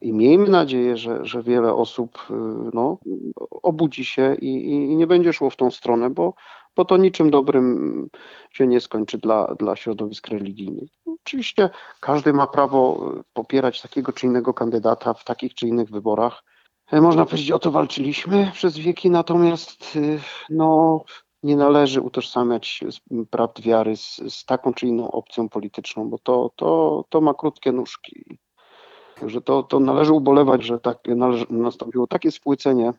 i 0.01 0.13
miejmy 0.13 0.49
nadzieję, 0.49 0.97
że, 0.97 1.25
że 1.25 1.43
wiele 1.43 1.73
osób 1.73 2.17
y, 2.29 2.33
no, 2.73 2.97
obudzi 3.49 4.05
się 4.05 4.35
i, 4.41 4.69
i 4.69 4.95
nie 4.95 5.07
będzie 5.07 5.33
szło 5.33 5.49
w 5.49 5.55
tą 5.55 5.71
stronę, 5.71 6.09
bo, 6.09 6.33
bo 6.75 6.85
to 6.85 6.97
niczym 6.97 7.29
dobrym 7.31 8.09
się 8.51 8.67
nie 8.67 8.81
skończy 8.81 9.17
dla, 9.17 9.55
dla 9.55 9.75
środowisk 9.75 10.27
religijnych. 10.27 10.89
Oczywiście 11.05 11.69
każdy 11.99 12.33
ma 12.33 12.47
prawo 12.47 13.11
popierać 13.33 13.81
takiego 13.81 14.13
czy 14.13 14.25
innego 14.25 14.53
kandydata 14.53 15.13
w 15.13 15.23
takich 15.23 15.53
czy 15.53 15.67
innych 15.67 15.89
wyborach. 15.89 16.43
E, 16.91 17.01
można 17.01 17.25
powiedzieć, 17.25 17.51
o 17.51 17.59
to 17.59 17.71
walczyliśmy 17.71 18.51
przez 18.53 18.77
wieki, 18.77 19.09
natomiast 19.09 19.95
y, 19.95 20.19
no, 20.49 21.01
nie 21.43 21.55
należy 21.55 22.01
utożsamiać 22.01 22.83
prawd 23.29 23.61
wiary 23.61 23.97
z, 23.97 24.21
z 24.29 24.45
taką 24.45 24.73
czy 24.73 24.87
inną 24.87 25.11
opcją 25.11 25.49
polityczną, 25.49 26.09
bo 26.09 26.17
to, 26.17 26.51
to, 26.55 27.05
to 27.09 27.21
ma 27.21 27.33
krótkie 27.33 27.71
nóżki. 27.71 28.39
Także 29.19 29.41
to, 29.41 29.63
to 29.63 29.79
należy 29.79 30.13
ubolewać, 30.13 30.63
że 30.63 30.79
tak, 30.79 30.99
należy, 31.07 31.45
nastąpiło 31.49 32.07
takie 32.07 32.31
spłycenie 32.31 32.93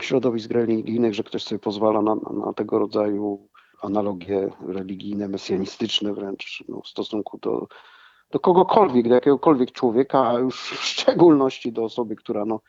środowisk 0.00 0.50
religijnych, 0.50 1.14
że 1.14 1.24
ktoś 1.24 1.44
sobie 1.44 1.58
pozwala 1.58 2.02
na, 2.02 2.14
na 2.14 2.52
tego 2.52 2.78
rodzaju 2.78 3.48
analogie 3.82 4.50
religijne, 4.68 5.28
mesjanistyczne 5.28 6.14
wręcz 6.14 6.64
no, 6.68 6.80
w 6.80 6.88
stosunku 6.88 7.38
do, 7.38 7.66
do 8.30 8.40
kogokolwiek, 8.40 9.08
do 9.08 9.14
jakiegokolwiek 9.14 9.72
człowieka, 9.72 10.28
a 10.28 10.38
już 10.38 10.60
w 10.60 10.84
szczególności 10.84 11.72
do 11.72 11.84
osoby, 11.84 12.16
która 12.16 12.44
no, 12.44 12.60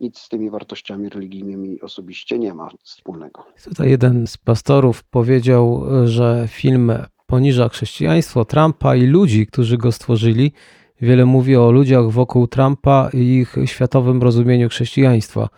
nic 0.00 0.18
z 0.18 0.28
tymi 0.28 0.50
wartościami 0.50 1.08
religijnymi 1.08 1.80
osobiście 1.80 2.38
nie 2.38 2.54
ma 2.54 2.70
wspólnego. 2.82 3.44
Tutaj 3.64 3.90
jeden 3.90 4.26
z 4.26 4.36
pastorów 4.36 5.04
powiedział, 5.04 5.84
że 6.04 6.44
film 6.48 6.92
poniża 7.26 7.68
chrześcijaństwo 7.68 8.44
Trumpa 8.44 8.96
i 8.96 9.06
ludzi, 9.06 9.46
którzy 9.46 9.78
go 9.78 9.92
stworzyli. 9.92 10.52
Wiele 11.00 11.26
mówi 11.26 11.56
o 11.56 11.70
ludziach 11.70 12.10
wokół 12.10 12.46
Trumpa 12.46 13.10
i 13.14 13.18
ich 13.18 13.56
światowym 13.64 14.22
rozumieniu 14.22 14.68
chrześcijaństwa. 14.68 15.48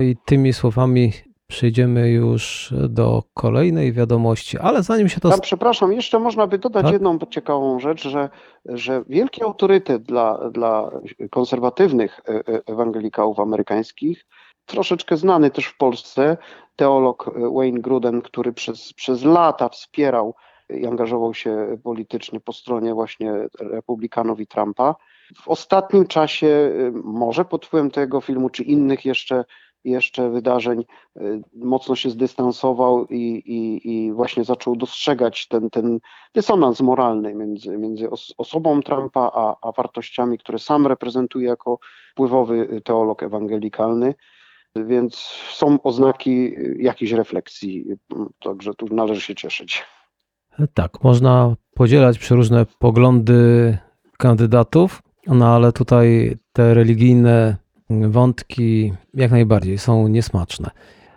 I 0.00 0.16
tymi 0.24 0.52
słowami 0.52 1.12
przejdziemy 1.52 2.10
już 2.10 2.74
do 2.88 3.22
kolejnej 3.34 3.92
wiadomości, 3.92 4.58
ale 4.58 4.82
zanim 4.82 5.08
się 5.08 5.20
to... 5.20 5.30
Tam, 5.30 5.40
przepraszam, 5.40 5.92
jeszcze 5.92 6.18
można 6.18 6.46
by 6.46 6.58
dodać 6.58 6.84
tak? 6.84 6.92
jedną 6.92 7.18
ciekawą 7.18 7.80
rzecz, 7.80 8.08
że, 8.08 8.30
że 8.64 9.04
wielki 9.08 9.42
autorytet 9.42 10.02
dla, 10.02 10.50
dla 10.50 10.90
konserwatywnych 11.30 12.20
e, 12.28 12.32
e, 12.34 12.42
ewangelikałów 12.66 13.40
amerykańskich, 13.40 14.26
troszeczkę 14.66 15.16
znany 15.16 15.50
też 15.50 15.66
w 15.66 15.76
Polsce, 15.76 16.36
teolog 16.76 17.30
Wayne 17.54 17.80
Gruden, 17.80 18.22
który 18.22 18.52
przez, 18.52 18.92
przez 18.92 19.24
lata 19.24 19.68
wspierał 19.68 20.34
i 20.70 20.86
angażował 20.86 21.34
się 21.34 21.78
politycznie 21.82 22.40
po 22.40 22.52
stronie 22.52 22.94
właśnie 22.94 23.32
republikanów 23.60 24.40
i 24.40 24.46
Trumpa. 24.46 24.94
W 25.42 25.48
ostatnim 25.48 26.06
czasie, 26.06 26.46
e, 26.46 26.90
może 27.04 27.44
pod 27.44 27.66
wpływem 27.66 27.90
tego 27.90 28.20
filmu, 28.20 28.50
czy 28.50 28.62
innych 28.62 29.04
jeszcze 29.04 29.44
jeszcze 29.84 30.30
wydarzeń 30.30 30.84
y, 31.16 31.42
mocno 31.54 31.96
się 31.96 32.10
zdystansował 32.10 33.06
i, 33.06 33.42
i, 33.46 33.90
i 33.92 34.12
właśnie 34.12 34.44
zaczął 34.44 34.76
dostrzegać 34.76 35.48
ten, 35.48 35.70
ten 35.70 35.98
dysonans 36.34 36.80
moralny 36.80 37.34
między, 37.34 37.78
między 37.78 38.08
osobą 38.38 38.82
Trumpa 38.82 39.30
a, 39.34 39.56
a 39.62 39.72
wartościami, 39.72 40.38
które 40.38 40.58
sam 40.58 40.86
reprezentuje 40.86 41.48
jako 41.48 41.78
wpływowy 42.12 42.80
teolog 42.84 43.22
ewangelikalny. 43.22 44.14
Więc 44.76 45.16
są 45.52 45.82
oznaki 45.82 46.54
jakiejś 46.78 47.12
refleksji, 47.12 47.84
także 48.40 48.74
tu 48.74 48.86
należy 48.90 49.20
się 49.20 49.34
cieszyć. 49.34 49.84
Tak, 50.74 51.04
można 51.04 51.56
podzielać 51.74 52.18
przeróżne 52.18 52.66
poglądy 52.78 53.78
kandydatów, 54.18 55.02
no 55.26 55.54
ale 55.54 55.72
tutaj 55.72 56.36
te 56.52 56.74
religijne 56.74 57.56
wątki 58.00 58.92
jak 59.14 59.30
najbardziej 59.30 59.78
są 59.78 60.08
niesmaczne. 60.08 60.70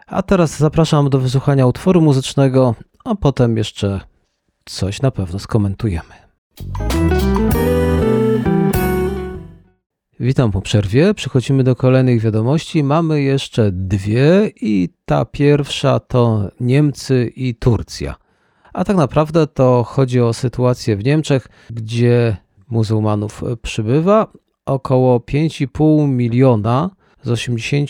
A 0.08 0.22
teraz 0.22 0.58
zapraszam 0.58 1.10
do 1.10 1.20
wysłuchania 1.20 1.68
utworu 1.68 2.02
muzycznego, 2.02 2.76
a 3.06 3.16
potem 3.16 3.58
jeszcze 3.58 4.02
coś 4.66 5.02
na 5.02 5.12
pewno 5.12 5.40
skomentujemy. 5.40 6.14
Witam 10.20 10.52
po 10.52 10.62
przerwie. 10.62 11.14
Przechodzimy 11.14 11.64
do 11.64 11.76
kolejnych 11.76 12.22
wiadomości. 12.22 12.84
Mamy 12.84 13.22
jeszcze 13.22 13.72
dwie, 13.72 14.52
i 14.62 14.90
ta 15.06 15.26
pierwsza 15.26 16.00
to 16.00 16.50
Niemcy 16.60 17.32
i 17.36 17.56
Turcja. 17.56 18.16
A 18.74 18.84
tak 18.84 18.98
naprawdę 18.98 19.48
to 19.48 19.84
chodzi 19.84 20.22
o 20.22 20.34
sytuację 20.34 20.98
w 20.98 21.04
Niemczech, 21.04 21.48
gdzie 21.70 22.38
muzułmanów 22.70 23.44
przybywa. 23.62 24.28
Około 24.66 25.20
5,5 25.20 26.08
miliona 26.08 26.90
z 27.24 27.30
80 27.30 27.90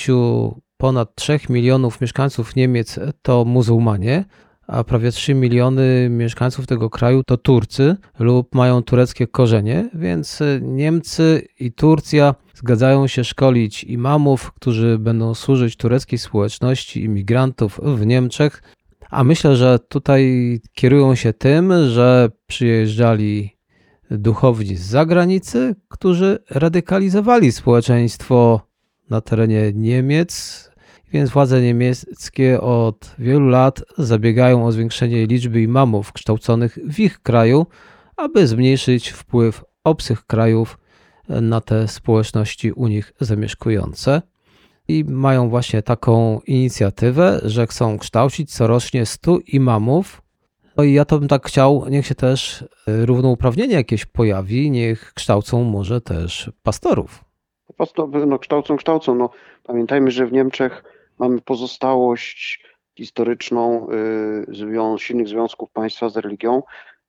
ponad 0.78 1.16
3 1.16 1.40
milionów 1.50 2.02
mieszkańców 2.02 2.56
Niemiec 2.56 3.00
to 3.22 3.46
muzułmanie, 3.46 4.26
a 4.68 4.84
prawie 4.84 5.12
3 5.12 5.34
miliony 5.34 6.08
mieszkańców 6.10 6.68
tego 6.68 6.90
kraju 6.90 7.24
to 7.24 7.38
Turcy 7.38 7.96
lub 8.20 8.56
mają 8.56 8.84
tureckie 8.84 9.28
korzenie, 9.28 9.90
więc 9.94 10.40
Niemcy 10.62 11.48
i 11.60 11.72
Turcja 11.72 12.36
zgadzają 12.54 13.08
się 13.08 13.24
szkolić 13.24 13.84
imamów, 13.84 14.52
którzy 14.52 15.00
będą 15.00 15.34
służyć 15.34 15.76
tureckiej 15.76 16.20
społeczności 16.20 17.04
imigrantów 17.04 17.80
w 17.84 18.06
Niemczech. 18.06 18.64
A 19.10 19.24
myślę, 19.24 19.56
że 19.56 19.80
tutaj 19.80 20.60
kierują 20.74 21.16
się 21.16 21.34
tym, 21.34 21.74
że 21.90 22.30
przyjeżdżali 22.48 23.55
duchowni 24.12 24.76
z 24.76 24.82
zagranicy, 24.86 25.76
którzy 25.90 26.40
radykalizowali 26.50 27.52
społeczeństwo 27.52 28.62
na 29.10 29.22
terenie 29.22 29.72
Niemiec, 29.74 30.66
więc 31.14 31.30
władze 31.30 31.62
niemieckie 31.62 32.62
od 32.62 33.16
wielu 33.20 33.48
lat 33.48 33.82
zabiegają 33.98 34.66
o 34.66 34.72
zwiększenie 34.72 35.26
liczby 35.26 35.62
imamów 35.62 36.12
kształconych 36.12 36.78
w 36.86 37.00
ich 37.00 37.22
kraju, 37.22 37.66
aby 38.18 38.48
zmniejszyć 38.48 39.10
wpływ 39.10 39.64
obcych 39.84 40.26
krajów 40.26 40.78
na 41.30 41.62
te 41.62 41.88
społeczności 41.88 42.72
u 42.72 42.88
nich 42.88 43.14
zamieszkujące. 43.20 44.22
I 44.88 45.04
mają 45.04 45.50
właśnie 45.50 45.82
taką 45.82 46.40
inicjatywę, 46.48 47.42
że 47.44 47.68
chcą 47.68 47.98
kształcić 47.98 48.54
corocznie 48.54 49.06
100 49.06 49.40
imamów. 49.48 50.22
No 50.78 50.84
i 50.84 50.94
ja 50.94 51.06
to 51.06 51.20
bym 51.20 51.28
tak 51.28 51.46
chciał, 51.46 51.86
niech 51.90 52.06
się 52.06 52.16
też 52.16 52.66
równouprawnienie 52.88 53.76
jakieś 53.76 54.06
pojawi, 54.06 54.72
niech 54.72 55.14
kształcą 55.14 55.64
może 55.64 56.02
też 56.02 56.52
pastorów. 56.64 57.26
Pastor, 57.78 58.28
no 58.28 58.40
kształcą, 58.40 58.78
kształcą. 58.78 59.16
No, 59.16 59.30
pamiętajmy, 59.64 60.12
że 60.12 60.26
w 60.28 60.32
Niemczech 60.32 60.84
mamy 61.20 61.42
pozostałość 61.42 62.64
historyczną 62.98 63.88
y, 64.96 65.00
silnych 65.00 65.28
związków 65.28 65.72
państwa 65.72 66.10
z 66.10 66.18
religią. 66.18 66.64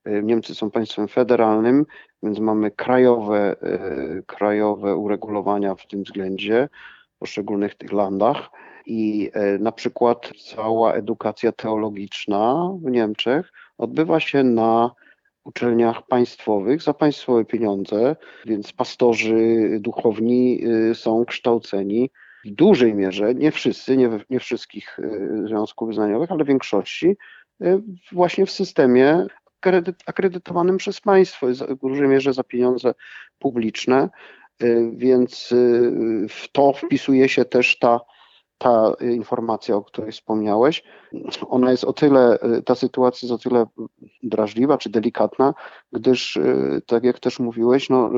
Y, 0.07 0.21
Niemcy 0.23 0.55
są 0.55 0.71
państwem 0.71 1.07
federalnym, 1.07 1.85
więc 2.23 2.39
mamy 2.39 2.71
krajowe, 2.71 3.55
y, 3.63 4.23
krajowe 4.27 4.95
uregulowania 4.95 5.75
w 5.75 5.87
tym 5.87 6.03
względzie 6.03 6.69
w 7.15 7.19
poszczególnych 7.19 7.75
tych 7.75 7.91
landach. 7.91 8.49
I 8.89 9.31
na 9.59 9.71
przykład 9.71 10.31
cała 10.55 10.93
edukacja 10.93 11.51
teologiczna 11.51 12.71
w 12.83 12.91
Niemczech 12.91 13.51
odbywa 13.77 14.19
się 14.19 14.43
na 14.43 14.91
uczelniach 15.43 16.07
państwowych 16.07 16.81
za 16.81 16.93
państwowe 16.93 17.45
pieniądze, 17.45 18.15
więc 18.45 18.73
pastorzy 18.73 19.67
duchowni 19.81 20.61
są 20.93 21.25
kształceni 21.25 22.09
w 22.47 22.51
dużej 22.51 22.95
mierze, 22.95 23.35
nie 23.35 23.51
wszyscy, 23.51 23.97
nie, 23.97 24.09
nie 24.29 24.39
wszystkich 24.39 24.99
y, 24.99 25.47
związków 25.47 25.87
wyznaniowych, 25.87 26.31
ale 26.31 26.43
w 26.43 26.47
większości, 26.47 27.17
y, 27.61 27.81
właśnie 28.11 28.45
w 28.45 28.51
systemie 28.51 29.25
akredytowanym 30.05 30.77
przez 30.77 31.01
państwo, 31.01 31.47
w 31.47 31.87
dużej 31.87 32.07
mierze 32.07 32.33
za 32.33 32.43
pieniądze 32.43 32.93
publiczne, 33.39 34.09
y, 34.63 34.91
więc 34.93 35.53
w 36.29 36.51
to 36.51 36.73
wpisuje 36.73 37.29
się 37.29 37.45
też 37.45 37.79
ta 37.79 37.99
ta 38.57 38.93
informacja, 39.01 39.75
o 39.75 39.83
której 39.83 40.11
wspomniałeś, 40.11 40.83
ona 41.47 41.71
jest 41.71 41.83
o 41.83 41.93
tyle, 41.93 42.39
ta 42.65 42.75
sytuacja 42.75 43.25
jest 43.27 43.45
o 43.45 43.49
tyle 43.49 43.65
drażliwa 44.23 44.77
czy 44.77 44.89
delikatna, 44.89 45.53
gdyż, 45.91 46.39
tak 46.85 47.03
jak 47.03 47.19
też 47.19 47.39
mówiłeś, 47.39 47.89
no, 47.89 48.11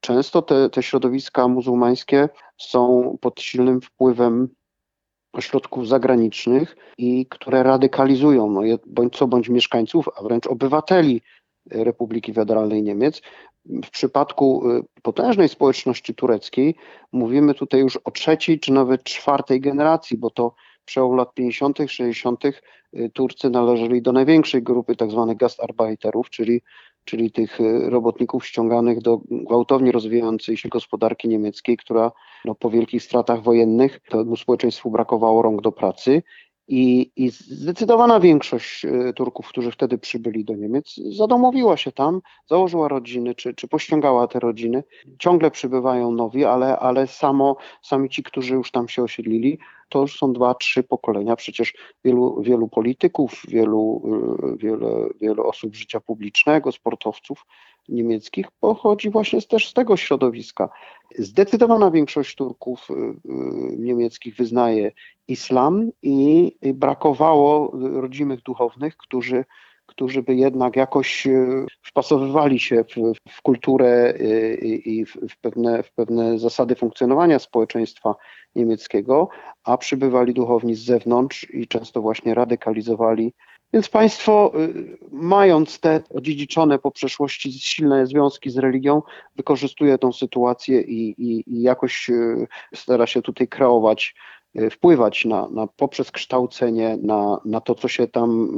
często 0.00 0.42
te, 0.42 0.70
te 0.70 0.82
środowiska 0.82 1.48
muzułmańskie 1.48 2.28
są 2.58 3.16
pod 3.20 3.40
silnym 3.40 3.80
wpływem 3.80 4.48
ośrodków 5.32 5.88
zagranicznych 5.88 6.76
i 6.98 7.26
które 7.26 7.62
radykalizują 7.62 8.50
no, 8.50 8.60
bądź 8.86 9.16
co 9.16 9.26
bądź 9.26 9.48
mieszkańców, 9.48 10.08
a 10.16 10.22
wręcz 10.22 10.46
obywateli 10.46 11.22
Republiki 11.70 12.32
Federalnej 12.32 12.82
Niemiec, 12.82 13.22
w 13.84 13.90
przypadku 13.90 14.70
y, 14.70 14.82
potężnej 15.02 15.48
społeczności 15.48 16.14
tureckiej 16.14 16.74
mówimy 17.12 17.54
tutaj 17.54 17.80
już 17.80 17.96
o 17.96 18.10
trzeciej 18.10 18.60
czy 18.60 18.72
nawet 18.72 19.02
czwartej 19.02 19.60
generacji, 19.60 20.18
bo 20.18 20.30
to 20.30 20.54
przełom 20.84 21.16
lat 21.16 21.34
50., 21.34 21.78
60. 21.86 22.44
Y, 22.44 23.10
Turcy 23.14 23.50
należeli 23.50 24.02
do 24.02 24.12
największej 24.12 24.62
grupy 24.62 24.96
tzw. 24.96 25.24
Tak 25.28 25.36
gastarbeiterów, 25.36 26.30
czyli, 26.30 26.62
czyli 27.04 27.30
tych 27.30 27.60
y, 27.60 27.90
robotników 27.90 28.46
ściąganych 28.46 29.00
do 29.00 29.20
gwałtownie 29.30 29.92
rozwijającej 29.92 30.56
się 30.56 30.68
gospodarki 30.68 31.28
niemieckiej, 31.28 31.76
która 31.76 32.12
no, 32.44 32.54
po 32.54 32.70
wielkich 32.70 33.02
stratach 33.02 33.42
wojennych 33.42 34.00
temu 34.00 34.36
społeczeństwu 34.36 34.90
brakowało 34.90 35.42
rąk 35.42 35.62
do 35.62 35.72
pracy 35.72 36.22
i, 36.68 37.12
I, 37.16 37.30
zdecydowana 37.30 38.20
większość 38.20 38.84
e, 38.84 39.12
Turków, 39.12 39.48
którzy 39.48 39.70
wtedy 39.70 39.98
przybyli 39.98 40.44
do 40.44 40.54
Niemiec, 40.54 40.94
zadomowiła 40.96 41.76
się 41.76 41.92
tam, 41.92 42.20
założyła 42.46 42.88
rodziny, 42.88 43.34
czy, 43.34 43.54
czy 43.54 43.68
pościągała 43.68 44.28
te 44.28 44.40
rodziny. 44.40 44.84
Ciągle 45.18 45.50
przybywają 45.50 46.12
nowi, 46.12 46.44
ale, 46.44 46.78
ale 46.78 47.06
samo, 47.06 47.56
sami 47.82 48.08
ci, 48.08 48.22
którzy 48.22 48.54
już 48.54 48.70
tam 48.70 48.88
się 48.88 49.02
osiedlili, 49.02 49.58
to 49.88 50.00
już 50.00 50.18
są 50.18 50.32
dwa, 50.32 50.54
trzy 50.54 50.82
pokolenia. 50.82 51.36
Przecież 51.36 51.74
wielu, 52.04 52.42
wielu 52.42 52.68
polityków, 52.68 53.42
wielu, 53.48 54.02
e, 54.42 54.56
wiele, 54.56 55.08
wielu 55.20 55.46
osób 55.46 55.74
życia 55.74 56.00
publicznego, 56.00 56.72
sportowców 56.72 57.46
niemieckich 57.88 58.46
pochodzi 58.60 59.10
właśnie 59.10 59.42
też 59.42 59.68
z 59.68 59.72
tego 59.72 59.96
środowiska. 59.96 60.68
Zdecydowana 61.18 61.90
większość 61.90 62.34
Turków 62.34 62.90
y, 62.90 62.94
y, 62.94 63.16
niemieckich 63.78 64.36
wyznaje 64.36 64.92
islam 65.28 65.90
i 66.02 66.52
brakowało 66.74 67.72
rodzimych 68.00 68.42
duchownych, 68.42 68.96
którzy, 68.96 69.44
którzy 69.86 70.22
by 70.22 70.34
jednak 70.34 70.76
jakoś 70.76 71.26
y, 71.26 71.66
wpasowywali 71.82 72.60
się 72.60 72.84
w, 72.84 72.94
w 73.32 73.42
kulturę 73.42 74.14
i 74.62 75.04
w, 75.04 75.36
pewne, 75.40 75.82
w 75.82 75.92
pewne 75.92 76.38
zasady 76.38 76.74
funkcjonowania 76.74 77.38
społeczeństwa 77.38 78.14
niemieckiego, 78.54 79.28
a 79.64 79.78
przybywali 79.78 80.34
duchowni 80.34 80.74
z 80.74 80.84
zewnątrz 80.84 81.50
i 81.50 81.68
często 81.68 82.02
właśnie 82.02 82.34
radykalizowali 82.34 83.32
więc 83.72 83.88
państwo, 83.88 84.52
y, 84.60 84.98
mając 85.12 85.80
te 85.80 86.00
odziedziczone 86.14 86.78
po 86.78 86.90
przeszłości 86.90 87.52
silne 87.52 88.06
związki 88.06 88.50
z 88.50 88.58
religią, 88.58 89.02
wykorzystuje 89.36 89.98
tą 89.98 90.12
sytuację 90.12 90.80
i, 90.80 91.08
i, 91.22 91.44
i 91.46 91.62
jakoś 91.62 92.10
y, 92.10 92.46
stara 92.74 93.06
się 93.06 93.22
tutaj 93.22 93.48
kreować, 93.48 94.14
y, 94.60 94.70
wpływać 94.70 95.24
na, 95.24 95.48
na 95.48 95.66
poprzez 95.66 96.10
kształcenie, 96.10 96.98
na, 97.02 97.40
na 97.44 97.60
to, 97.60 97.74
co 97.74 97.88
się 97.88 98.08
tam 98.08 98.48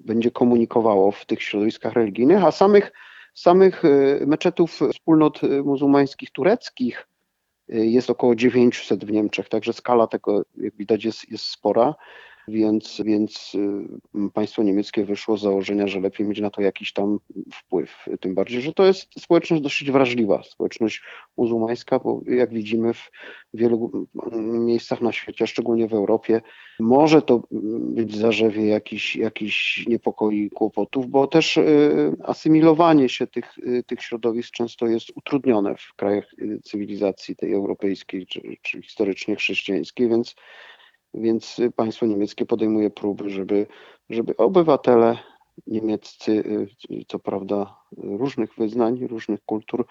będzie 0.00 0.30
komunikowało 0.30 1.12
w 1.12 1.26
tych 1.26 1.42
środowiskach 1.42 1.92
religijnych, 1.92 2.44
a 2.44 2.52
samych, 2.52 2.92
samych 3.34 3.82
meczetów 4.26 4.80
wspólnot 4.92 5.40
muzułmańskich 5.64 6.30
tureckich 6.30 7.08
jest 7.68 8.10
około 8.10 8.34
900 8.34 9.04
w 9.04 9.12
Niemczech, 9.12 9.48
także 9.48 9.72
skala 9.72 10.06
tego, 10.06 10.42
jak 10.56 10.76
widać, 10.76 11.04
jest, 11.04 11.30
jest 11.30 11.44
spora 11.44 11.94
więc, 12.48 13.02
więc 13.04 13.52
y, 13.54 14.30
państwo 14.34 14.62
niemieckie 14.62 15.04
wyszło 15.04 15.36
z 15.36 15.42
założenia, 15.42 15.86
że 15.86 16.00
lepiej 16.00 16.26
mieć 16.26 16.40
na 16.40 16.50
to 16.50 16.62
jakiś 16.62 16.92
tam 16.92 17.18
wpływ. 17.54 18.06
Tym 18.20 18.34
bardziej, 18.34 18.60
że 18.60 18.72
to 18.72 18.84
jest 18.86 19.20
społeczność 19.20 19.62
dosyć 19.62 19.90
wrażliwa, 19.90 20.42
społeczność 20.42 21.02
muzułmańska, 21.36 21.98
bo 21.98 22.20
jak 22.26 22.50
widzimy 22.50 22.94
w 22.94 23.10
wielu 23.54 24.08
miejscach 24.42 25.00
na 25.00 25.12
świecie, 25.12 25.46
szczególnie 25.46 25.88
w 25.88 25.94
Europie, 25.94 26.40
może 26.80 27.22
to 27.22 27.42
być 27.80 28.16
zarzewie 28.16 28.66
jakichś, 28.66 29.16
jakichś 29.16 29.86
niepokoi 29.86 30.50
kłopotów, 30.50 31.06
bo 31.06 31.26
też 31.26 31.56
y, 31.56 32.16
asymilowanie 32.24 33.08
się 33.08 33.26
tych, 33.26 33.58
y, 33.58 33.82
tych 33.86 34.02
środowisk 34.02 34.50
często 34.54 34.86
jest 34.86 35.06
utrudnione 35.14 35.74
w 35.76 35.94
krajach 35.96 36.24
cywilizacji 36.62 37.36
tej 37.36 37.52
europejskiej 37.52 38.26
czy, 38.26 38.40
czy 38.62 38.82
historycznie 38.82 39.36
chrześcijańskiej, 39.36 40.08
więc 40.08 40.34
więc 41.14 41.60
państwo 41.76 42.06
niemieckie 42.06 42.46
podejmuje 42.46 42.90
próby, 42.90 43.30
żeby, 43.30 43.66
żeby 44.10 44.36
obywatele 44.36 45.18
niemieccy, 45.66 46.32
y, 46.90 47.04
co 47.08 47.18
prawda 47.18 47.76
różnych 47.96 48.54
wyznań, 48.58 49.06
różnych 49.06 49.40
kultur, 49.44 49.86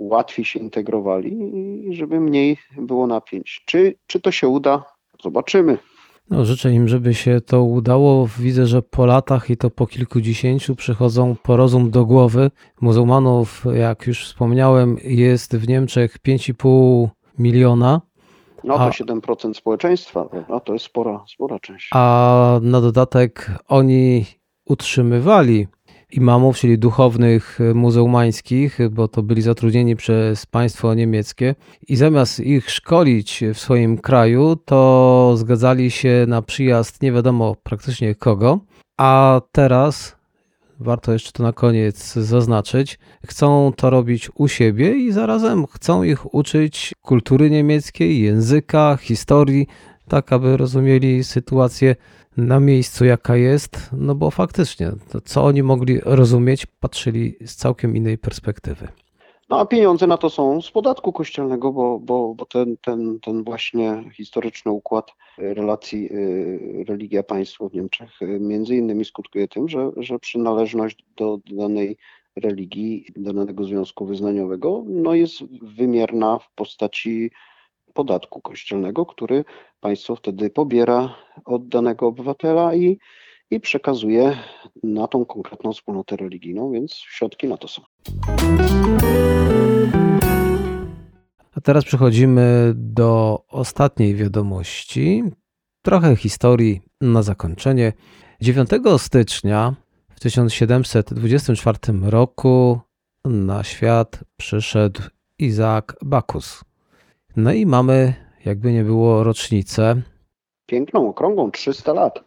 łatwiej 0.00 0.44
się 0.44 0.58
integrowali 0.58 1.36
i 1.88 1.94
żeby 1.94 2.20
mniej 2.20 2.56
było 2.76 3.06
napięć. 3.06 3.62
Czy, 3.66 3.94
czy 4.06 4.20
to 4.20 4.30
się 4.30 4.48
uda? 4.48 4.84
Zobaczymy. 5.22 5.78
No, 6.30 6.44
życzę 6.44 6.72
im, 6.72 6.88
żeby 6.88 7.14
się 7.14 7.40
to 7.40 7.62
udało. 7.62 8.28
Widzę, 8.38 8.66
że 8.66 8.82
po 8.82 9.06
latach 9.06 9.50
i 9.50 9.56
to 9.56 9.70
po 9.70 9.86
kilkudziesięciu 9.86 10.76
przychodzą 10.76 11.36
porozum 11.42 11.90
do 11.90 12.04
głowy. 12.04 12.50
Muzułmanów, 12.80 13.64
jak 13.74 14.06
już 14.06 14.24
wspomniałem, 14.24 14.96
jest 15.04 15.56
w 15.56 15.68
Niemczech 15.68 16.18
5,5 16.18 17.08
miliona. 17.38 18.00
No 18.66 18.74
to 18.74 18.84
a, 18.84 18.90
7% 18.90 19.54
społeczeństwa, 19.54 20.28
no 20.48 20.60
to 20.60 20.72
jest 20.72 20.84
spora, 20.84 21.24
spora 21.28 21.58
część. 21.58 21.90
A 21.94 22.58
na 22.62 22.80
dodatek 22.80 23.50
oni 23.68 24.24
utrzymywali 24.64 25.66
imamów, 26.12 26.58
czyli 26.58 26.78
duchownych 26.78 27.58
muzułmańskich, 27.74 28.78
bo 28.90 29.08
to 29.08 29.22
byli 29.22 29.42
zatrudnieni 29.42 29.96
przez 29.96 30.46
państwo 30.46 30.94
niemieckie. 30.94 31.54
I 31.88 31.96
zamiast 31.96 32.40
ich 32.40 32.70
szkolić 32.70 33.44
w 33.54 33.58
swoim 33.58 33.98
kraju, 33.98 34.56
to 34.56 35.32
zgadzali 35.36 35.90
się 35.90 36.24
na 36.28 36.42
przyjazd 36.42 37.02
nie 37.02 37.12
wiadomo 37.12 37.56
praktycznie 37.62 38.14
kogo, 38.14 38.58
a 38.96 39.40
teraz 39.52 40.15
warto 40.80 41.12
jeszcze 41.12 41.32
to 41.32 41.42
na 41.42 41.52
koniec 41.52 42.12
zaznaczyć, 42.12 42.98
chcą 43.26 43.72
to 43.76 43.90
robić 43.90 44.30
u 44.34 44.48
siebie 44.48 44.96
i 44.96 45.12
zarazem 45.12 45.66
chcą 45.66 46.02
ich 46.02 46.34
uczyć 46.34 46.94
kultury 47.02 47.50
niemieckiej, 47.50 48.22
języka, 48.22 48.98
historii, 49.00 49.66
tak 50.08 50.32
aby 50.32 50.56
rozumieli 50.56 51.24
sytuację 51.24 51.96
na 52.36 52.60
miejscu, 52.60 53.04
jaka 53.04 53.36
jest, 53.36 53.90
no 53.92 54.14
bo 54.14 54.30
faktycznie, 54.30 54.92
to 55.10 55.20
co 55.20 55.44
oni 55.44 55.62
mogli 55.62 56.00
rozumieć, 56.04 56.66
patrzyli 56.66 57.36
z 57.46 57.56
całkiem 57.56 57.96
innej 57.96 58.18
perspektywy. 58.18 58.88
No 59.48 59.58
a 59.60 59.66
pieniądze 59.66 60.06
na 60.06 60.16
to 60.16 60.30
są 60.30 60.62
z 60.62 60.70
podatku 60.70 61.12
kościelnego, 61.12 61.72
bo, 61.72 61.98
bo, 61.98 62.34
bo 62.34 62.46
ten, 62.46 62.76
ten, 62.76 63.20
ten 63.20 63.44
właśnie 63.44 64.04
historyczny 64.12 64.72
układ 64.72 65.12
relacji 65.38 66.12
y, 66.12 66.84
religia-państwo 66.88 67.68
w 67.68 67.74
Niemczech 67.74 68.22
y, 68.22 68.26
między 68.40 68.76
innymi 68.76 69.04
skutkuje 69.04 69.48
tym, 69.48 69.68
że, 69.68 69.90
że 69.96 70.18
przynależność 70.18 71.04
do 71.16 71.38
danej 71.50 71.96
religii, 72.36 73.06
do 73.16 73.32
danego 73.32 73.64
związku 73.64 74.06
wyznaniowego 74.06 74.84
no 74.86 75.14
jest 75.14 75.44
wymierna 75.62 76.38
w 76.38 76.50
postaci 76.54 77.30
podatku 77.94 78.40
kościelnego, 78.40 79.06
który 79.06 79.44
państwo 79.80 80.16
wtedy 80.16 80.50
pobiera 80.50 81.16
od 81.44 81.68
danego 81.68 82.06
obywatela 82.06 82.74
i, 82.74 82.98
i 83.50 83.60
przekazuje 83.60 84.36
na 84.82 85.06
tą 85.06 85.24
konkretną 85.24 85.72
wspólnotę 85.72 86.16
religijną, 86.16 86.70
więc 86.70 86.94
środki 86.94 87.46
na 87.48 87.56
to 87.56 87.68
są. 87.68 87.82
A 91.54 91.60
teraz 91.60 91.84
przechodzimy 91.84 92.72
do 92.74 93.42
ostatniej 93.48 94.14
wiadomości. 94.14 95.24
Trochę 95.82 96.16
historii 96.16 96.80
na 97.00 97.22
zakończenie. 97.22 97.92
9 98.40 98.70
stycznia 98.98 99.74
w 100.10 100.20
1724 100.20 101.78
roku 102.02 102.80
na 103.24 103.64
świat 103.64 104.24
przyszedł 104.36 105.02
Izaak 105.38 105.96
Bakus. 106.04 106.64
No 107.36 107.52
i 107.52 107.66
mamy, 107.66 108.14
jakby 108.44 108.72
nie 108.72 108.84
było, 108.84 109.24
rocznicę. 109.24 110.02
Piękną, 110.66 111.08
okrągłą, 111.08 111.50
300 111.50 111.92
lat. 111.92 112.24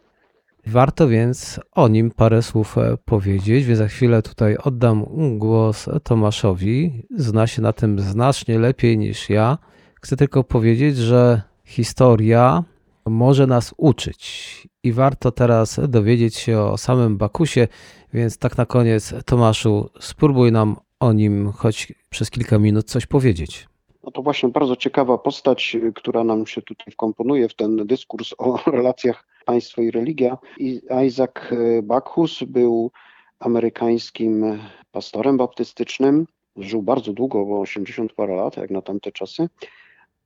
Warto 0.66 1.08
więc 1.08 1.60
o 1.72 1.88
nim 1.88 2.10
parę 2.10 2.42
słów 2.42 2.78
e, 2.78 2.96
powiedzieć, 3.04 3.64
więc 3.64 3.78
za 3.78 3.88
chwilę 3.88 4.22
tutaj 4.22 4.56
oddam 4.56 5.06
głos 5.38 5.88
Tomaszowi. 6.02 7.02
Zna 7.16 7.46
się 7.46 7.62
na 7.62 7.72
tym 7.72 8.00
znacznie 8.00 8.58
lepiej 8.58 8.98
niż 8.98 9.30
ja. 9.30 9.58
Chcę 10.02 10.16
tylko 10.16 10.44
powiedzieć, 10.44 10.96
że 10.96 11.42
historia 11.64 12.64
może 13.06 13.46
nas 13.46 13.74
uczyć 13.76 14.68
i 14.82 14.92
warto 14.92 15.32
teraz 15.32 15.80
dowiedzieć 15.88 16.36
się 16.36 16.60
o 16.60 16.78
samym 16.78 17.18
Bakusie, 17.18 17.68
więc 18.14 18.38
tak 18.38 18.58
na 18.58 18.66
koniec, 18.66 19.14
Tomaszu, 19.26 19.90
spróbuj 20.00 20.52
nam 20.52 20.76
o 21.00 21.12
nim 21.12 21.52
choć 21.52 21.92
przez 22.10 22.30
kilka 22.30 22.58
minut 22.58 22.86
coś 22.86 23.06
powiedzieć. 23.06 23.68
No 24.04 24.10
to 24.10 24.22
właśnie 24.22 24.48
bardzo 24.48 24.76
ciekawa 24.76 25.18
postać, 25.18 25.76
która 25.94 26.24
nam 26.24 26.46
się 26.46 26.62
tutaj 26.62 26.92
wkomponuje 26.92 27.48
w 27.48 27.54
ten 27.54 27.86
dyskurs 27.86 28.34
o 28.38 28.58
relacjach 28.70 29.29
państwo 29.44 29.82
i 29.82 29.90
religia. 29.90 30.38
Isaac 31.06 31.34
Bacchus 31.82 32.44
był 32.44 32.90
amerykańskim 33.38 34.58
pastorem 34.92 35.36
baptystycznym. 35.36 36.26
Żył 36.56 36.82
bardzo 36.82 37.12
długo, 37.12 37.46
bo 37.46 37.60
80 37.60 38.12
parę 38.12 38.36
lat, 38.36 38.56
jak 38.56 38.70
na 38.70 38.82
tamte 38.82 39.12
czasy. 39.12 39.48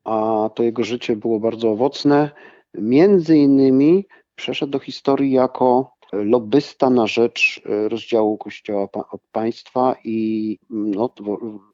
A 0.04 0.50
to 0.54 0.62
jego 0.62 0.84
życie 0.84 1.16
było 1.16 1.40
bardzo 1.40 1.70
owocne. 1.70 2.30
Między 2.74 3.36
innymi 3.36 4.06
przeszedł 4.34 4.72
do 4.72 4.78
historii 4.78 5.32
jako 5.32 5.94
lobbysta 6.12 6.90
na 6.90 7.06
rzecz 7.06 7.62
rozdziału 7.88 8.38
Kościoła 8.38 8.88
od 9.10 9.22
państwa 9.32 9.96
i 10.04 10.58
no, 10.70 11.14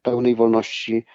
pełnej 0.01 0.35
wolności 0.35 1.05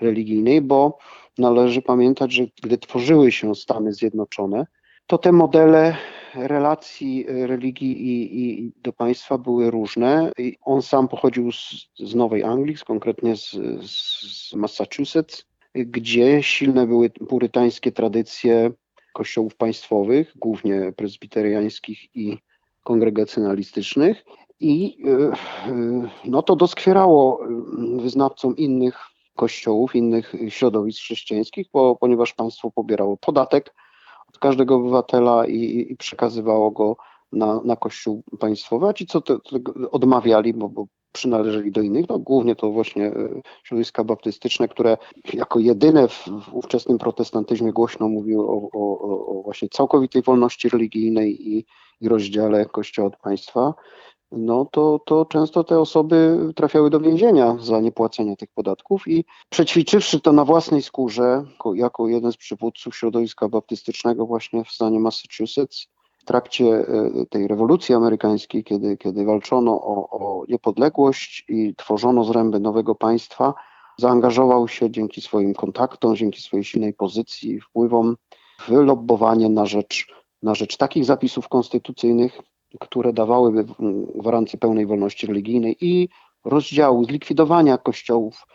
religijnej, 0.00 0.60
bo 0.60 0.98
należy 1.38 1.82
pamiętać, 1.82 2.32
że 2.32 2.44
gdy 2.62 2.78
tworzyły 2.78 3.32
się 3.32 3.54
Stany 3.54 3.92
Zjednoczone, 3.92 4.66
to 5.12 5.18
te 5.18 5.32
modele 5.32 5.96
relacji 6.34 7.26
religii 7.28 7.92
i, 7.92 8.40
i 8.40 8.72
do 8.82 8.92
państwa 8.92 9.38
były 9.38 9.70
różne. 9.70 10.32
I 10.38 10.56
on 10.62 10.82
sam 10.82 11.08
pochodził 11.08 11.52
z, 11.52 11.88
z 11.98 12.14
Nowej 12.14 12.44
Anglii, 12.44 12.76
konkretnie 12.86 13.36
z, 13.36 13.50
z 13.90 14.54
Massachusetts, 14.54 15.44
gdzie 15.74 16.42
silne 16.42 16.86
były 16.86 17.10
purytańskie 17.10 17.92
tradycje 17.92 18.70
kościołów 19.12 19.56
państwowych, 19.56 20.32
głównie 20.36 20.92
prezbiteriańskich 20.96 22.16
i 22.16 22.38
kongregacjonalistycznych. 22.84 24.24
I 24.60 24.96
e, 25.04 25.10
e, 25.10 26.08
no 26.24 26.42
to 26.42 26.56
doskwierało 26.56 27.40
wyznawcom 27.96 28.56
innych 28.56 28.98
kościołów, 29.36 29.94
innych 29.94 30.34
środowisk 30.48 31.00
chrześcijańskich, 31.00 31.66
bo, 31.72 31.96
ponieważ 31.96 32.34
państwo 32.34 32.70
pobierało 32.70 33.16
podatek 33.16 33.74
od 33.74 33.91
każdego 34.40 34.76
obywatela 34.76 35.46
i, 35.46 35.86
i 35.90 35.96
przekazywało 35.96 36.70
go 36.70 36.96
na, 37.32 37.60
na 37.64 37.76
kościół 37.76 38.22
państwowy, 38.40 38.86
a 38.86 38.92
ci 38.92 39.06
co 39.06 39.20
to, 39.20 39.38
to 39.38 39.56
odmawiali, 39.90 40.54
bo, 40.54 40.68
bo 40.68 40.86
przynależeli 41.12 41.72
do 41.72 41.80
innych, 41.80 42.08
no 42.08 42.18
głównie 42.18 42.56
to 42.56 42.70
właśnie 42.70 43.06
e, 43.06 43.42
środowiska 43.64 44.04
baptystyczne, 44.04 44.68
które 44.68 44.96
jako 45.34 45.58
jedyne 45.58 46.08
w, 46.08 46.28
w 46.42 46.54
ówczesnym 46.54 46.98
protestantyzmie 46.98 47.72
głośno 47.72 48.08
mówiły 48.08 48.44
o, 48.48 48.68
o, 48.72 49.00
o 49.26 49.42
właśnie 49.42 49.68
całkowitej 49.68 50.22
wolności 50.22 50.68
religijnej 50.68 51.48
i, 51.48 51.64
i 52.00 52.08
rozdziale 52.08 52.66
kościoła 52.66 53.08
od 53.08 53.16
państwa 53.16 53.74
no 54.32 54.64
to, 54.64 55.00
to 55.06 55.24
często 55.24 55.64
te 55.64 55.80
osoby 55.80 56.38
trafiały 56.56 56.90
do 56.90 57.00
więzienia 57.00 57.56
za 57.60 57.80
niepłacenie 57.80 58.36
tych 58.36 58.48
podatków 58.54 59.08
i 59.08 59.24
przećwiczywszy 59.48 60.20
to 60.20 60.32
na 60.32 60.44
własnej 60.44 60.82
skórze, 60.82 61.44
jako, 61.50 61.74
jako 61.74 62.08
jeden 62.08 62.32
z 62.32 62.36
przywódców 62.36 62.96
środowiska 62.96 63.48
baptystycznego 63.48 64.26
właśnie 64.26 64.64
w 64.64 64.70
stanie 64.70 65.00
Massachusetts, 65.00 65.86
w 66.18 66.24
trakcie 66.24 66.64
e, 66.64 66.86
tej 67.30 67.48
rewolucji 67.48 67.94
amerykańskiej, 67.94 68.64
kiedy, 68.64 68.96
kiedy 68.96 69.24
walczono 69.24 69.72
o, 69.72 70.08
o 70.10 70.44
niepodległość 70.48 71.44
i 71.48 71.74
tworzono 71.76 72.24
zręby 72.24 72.60
nowego 72.60 72.94
państwa, 72.94 73.54
zaangażował 73.98 74.68
się 74.68 74.90
dzięki 74.90 75.20
swoim 75.20 75.54
kontaktom, 75.54 76.16
dzięki 76.16 76.42
swojej 76.42 76.64
silnej 76.64 76.94
pozycji, 76.94 77.60
wpływom 77.60 78.16
w 78.60 78.70
lobbowanie 78.70 79.48
na 79.48 79.66
rzecz, 79.66 80.06
na 80.42 80.54
rzecz 80.54 80.76
takich 80.76 81.04
zapisów 81.04 81.48
konstytucyjnych, 81.48 82.40
które 82.80 83.12
dawałyby 83.12 83.64
gwarancję 84.14 84.58
pełnej 84.58 84.86
wolności 84.86 85.26
religijnej 85.26 85.76
i 85.80 86.08
rozdziału, 86.44 87.04
zlikwidowania 87.04 87.78
kościołów 87.78 88.46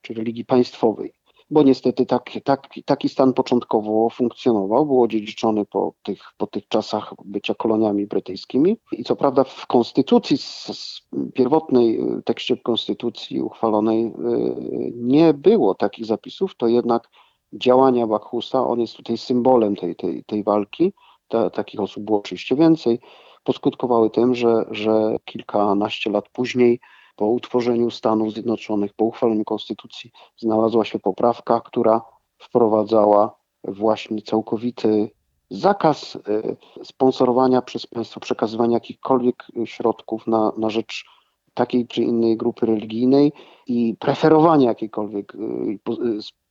czy 0.00 0.14
religii 0.14 0.44
państwowej. 0.44 1.14
Bo 1.50 1.62
niestety 1.62 2.06
tak, 2.06 2.30
tak, 2.44 2.68
taki 2.84 3.08
stan 3.08 3.32
początkowo 3.32 4.10
funkcjonował, 4.10 4.86
był 4.86 5.02
odziedziczony 5.02 5.64
po 5.64 5.94
tych, 6.02 6.18
po 6.36 6.46
tych 6.46 6.68
czasach 6.68 7.14
bycia 7.24 7.54
koloniami 7.54 8.06
brytyjskimi. 8.06 8.76
I 8.92 9.04
co 9.04 9.16
prawda 9.16 9.44
w 9.44 9.66
konstytucji, 9.66 10.38
z 10.38 11.02
pierwotnej 11.34 12.00
tekście 12.24 12.56
konstytucji 12.56 13.42
uchwalonej 13.42 14.06
y, 14.06 14.12
nie 14.94 15.34
było 15.34 15.74
takich 15.74 16.06
zapisów, 16.06 16.56
to 16.56 16.68
jednak 16.68 17.10
działania 17.52 18.06
Bakhusa, 18.06 18.66
on 18.66 18.80
jest 18.80 18.96
tutaj 18.96 19.18
symbolem 19.18 19.76
tej, 19.76 19.96
tej, 19.96 20.24
tej 20.24 20.42
walki. 20.42 20.92
Ta, 21.28 21.50
takich 21.50 21.80
osób 21.80 22.04
było 22.04 22.18
oczywiście 22.18 22.56
więcej 22.56 23.00
poskutkowały 23.44 24.10
tym, 24.10 24.34
że, 24.34 24.64
że 24.70 25.16
kilkanaście 25.24 26.10
lat 26.10 26.28
później, 26.28 26.80
po 27.16 27.26
utworzeniu 27.26 27.90
Stanów 27.90 28.32
Zjednoczonych, 28.32 28.92
po 28.92 29.04
uchwaleniu 29.04 29.44
konstytucji, 29.44 30.10
znalazła 30.38 30.84
się 30.84 30.98
poprawka, 30.98 31.60
która 31.60 32.02
wprowadzała 32.38 33.36
właśnie 33.64 34.22
całkowity 34.22 35.10
zakaz 35.50 36.18
sponsorowania 36.82 37.62
przez 37.62 37.86
państwo, 37.86 38.20
przekazywania 38.20 38.74
jakichkolwiek 38.74 39.46
środków 39.64 40.26
na, 40.26 40.52
na 40.56 40.70
rzecz 40.70 41.04
takiej 41.54 41.86
czy 41.86 42.02
innej 42.02 42.36
grupy 42.36 42.66
religijnej 42.66 43.32
i 43.66 43.96
preferowania 43.98 44.68
jakiejkolwiek, 44.68 45.32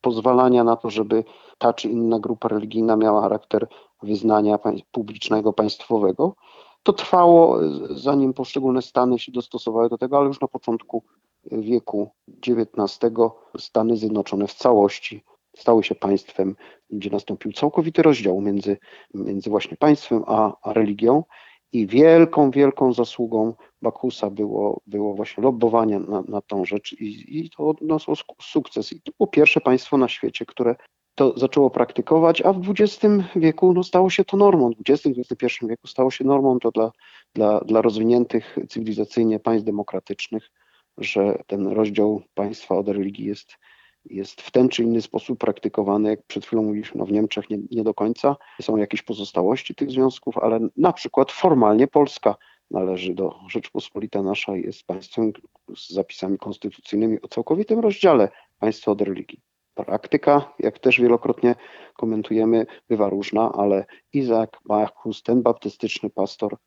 pozwalania 0.02 0.64
na 0.64 0.76
to, 0.76 0.90
żeby 0.90 1.24
ta 1.58 1.74
czy 1.74 1.90
inna 1.90 2.20
grupa 2.20 2.48
religijna 2.48 2.96
miała 2.96 3.22
charakter 3.22 3.68
wyznania 4.04 4.60
publicznego, 4.92 5.54
państwowego. 5.54 6.36
To 6.84 6.94
trwało, 6.94 7.60
zanim 7.90 8.34
poszczególne 8.34 8.82
stany 8.82 9.20
się 9.20 9.32
dostosowały 9.32 9.90
do 9.90 9.98
tego, 9.98 10.18
ale 10.18 10.28
już 10.28 10.42
na 10.42 10.48
początku 10.48 11.04
wieku 11.52 12.10
XIX 12.48 13.14
Stany 13.58 13.98
Zjednoczone 13.98 14.48
w 14.48 14.54
całości 14.54 15.24
stały 15.58 15.84
się 15.84 15.96
państwem, 15.96 16.56
gdzie 16.90 17.10
nastąpił 17.10 17.52
całkowity 17.52 18.02
rozdział 18.02 18.42
między, 18.42 18.78
między 19.14 19.50
właśnie 19.50 19.78
państwem 19.78 20.24
a, 20.28 20.54
a 20.62 20.74
religią. 20.74 21.24
I 21.72 21.88
wielką, 21.88 22.52
wielką 22.52 22.94
zasługą 22.94 23.54
Bakusa 23.82 24.30
było, 24.30 24.82
było 24.88 25.14
właśnie 25.14 25.44
lobbowanie 25.44 26.00
na, 26.00 26.24
na 26.28 26.42
tą 26.42 26.66
rzecz 26.66 26.94
i, 26.94 27.40
i 27.40 27.50
to 27.50 27.70
odniosło 27.70 28.16
sukces. 28.42 28.94
I 28.94 29.02
to 29.02 29.12
było 29.18 29.28
pierwsze 29.28 29.62
państwo 29.62 29.98
na 29.98 30.08
świecie, 30.08 30.46
które 30.46 30.76
to 31.16 31.34
zaczęło 31.38 31.70
praktykować, 31.70 32.42
a 32.42 32.54
w 32.54 32.70
XX 32.70 33.06
wieku 33.36 33.74
no, 33.74 33.84
stało 33.84 34.10
się 34.10 34.26
to 34.26 34.38
normą. 34.38 34.72
W 34.72 34.90
XX-XXI 34.90 35.68
wieku 35.68 35.88
stało 35.88 36.12
się 36.12 36.24
normą 36.24 36.60
to 36.60 36.72
dla, 36.72 36.92
dla, 37.34 37.60
dla 37.60 37.82
rozwiniętych 37.82 38.58
cywilizacyjnie 38.70 39.40
państw 39.40 39.66
demokratycznych, 39.66 40.52
że 40.98 41.44
ten 41.48 41.68
rozdział 41.68 42.22
państwa 42.34 42.78
od 42.78 42.88
religii 42.88 43.26
jest, 43.26 43.58
jest 44.06 44.42
w 44.42 44.52
ten 44.52 44.70
czy 44.70 44.84
inny 44.84 45.02
sposób 45.02 45.40
praktykowany. 45.40 46.10
Jak 46.10 46.24
przed 46.24 46.46
chwilą 46.46 46.64
mówiliśmy, 46.64 47.00
no 47.00 47.06
w 47.06 47.12
Niemczech 47.12 47.50
nie, 47.50 47.58
nie 47.72 47.84
do 47.84 47.94
końca 47.94 48.36
są 48.62 48.78
jakieś 48.78 49.02
pozostałości 49.02 49.76
tych 49.76 49.92
związków, 49.92 50.38
ale 50.38 50.60
na 50.78 50.94
przykład 50.94 51.32
formalnie 51.32 51.88
Polska 51.88 52.36
należy 52.72 53.14
do 53.14 53.36
Rzeczpospolita 53.50 54.24
nasza 54.24 54.56
jest 54.56 54.84
państwem 54.84 55.32
z 55.76 55.90
zapisami 55.90 56.38
konstytucyjnymi 56.38 57.22
o 57.22 57.28
całkowitym 57.28 57.80
rozdziale 57.80 58.30
państwa 58.60 58.92
od 58.92 59.02
religii. 59.02 59.53
Praktyka, 59.76 60.54
jak 60.60 60.80
też 60.80 61.02
wielokrotnie 61.02 61.56
komentujemy, 61.98 62.66
bywa 62.90 63.10
różna, 63.10 63.52
ale 63.52 63.86
Izak 64.14 64.58
Bachus, 64.66 65.24
ten 65.24 65.42
baptystyczny 65.42 66.10
pastor, 66.10 66.58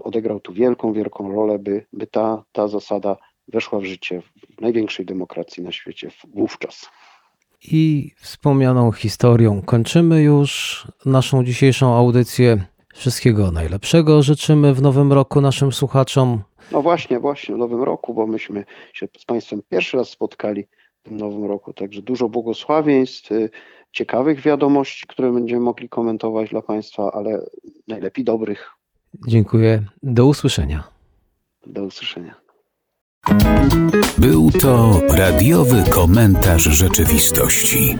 odegrał 0.00 0.40
tu 0.40 0.52
wielką, 0.52 0.92
wielką 0.92 1.32
rolę, 1.32 1.58
by, 1.58 1.86
by 1.92 2.06
ta, 2.06 2.44
ta 2.52 2.68
zasada 2.68 3.16
weszła 3.48 3.80
w 3.80 3.84
życie 3.84 4.22
w 4.58 4.60
największej 4.60 5.06
demokracji 5.06 5.62
na 5.62 5.72
świecie 5.72 6.10
wówczas. 6.34 6.90
I 7.72 8.12
wspomnianą 8.16 8.92
historią 8.92 9.62
kończymy 9.62 10.22
już 10.22 10.86
naszą 11.06 11.44
dzisiejszą 11.44 11.94
audycję. 11.94 12.64
Wszystkiego 12.94 13.50
najlepszego 13.50 14.22
życzymy 14.22 14.74
w 14.74 14.82
nowym 14.82 15.12
roku 15.12 15.40
naszym 15.40 15.72
słuchaczom. 15.72 16.42
No 16.72 16.82
właśnie, 16.82 17.20
właśnie 17.20 17.54
w 17.54 17.58
nowym 17.58 17.82
roku, 17.82 18.14
bo 18.14 18.26
myśmy 18.26 18.64
się 18.92 19.08
z 19.18 19.24
Państwem 19.24 19.62
pierwszy 19.68 19.96
raz 19.96 20.08
spotkali 20.08 20.64
w 21.00 21.08
tym 21.08 21.16
nowym 21.16 21.44
roku. 21.44 21.72
Także 21.72 22.02
dużo 22.02 22.28
błogosławieństw, 22.28 23.32
y, 23.32 23.50
ciekawych 23.92 24.40
wiadomości, 24.40 25.06
które 25.06 25.32
będziemy 25.32 25.60
mogli 25.60 25.88
komentować 25.88 26.50
dla 26.50 26.62
Państwa, 26.62 27.12
ale 27.12 27.46
najlepiej 27.88 28.24
dobrych. 28.24 28.70
Dziękuję. 29.28 29.84
Do 30.02 30.26
usłyszenia. 30.26 30.84
Do 31.66 31.84
usłyszenia. 31.84 32.34
Był 34.18 34.50
to 34.50 35.00
radiowy 35.08 35.84
komentarz 35.90 36.62
rzeczywistości. 36.62 37.96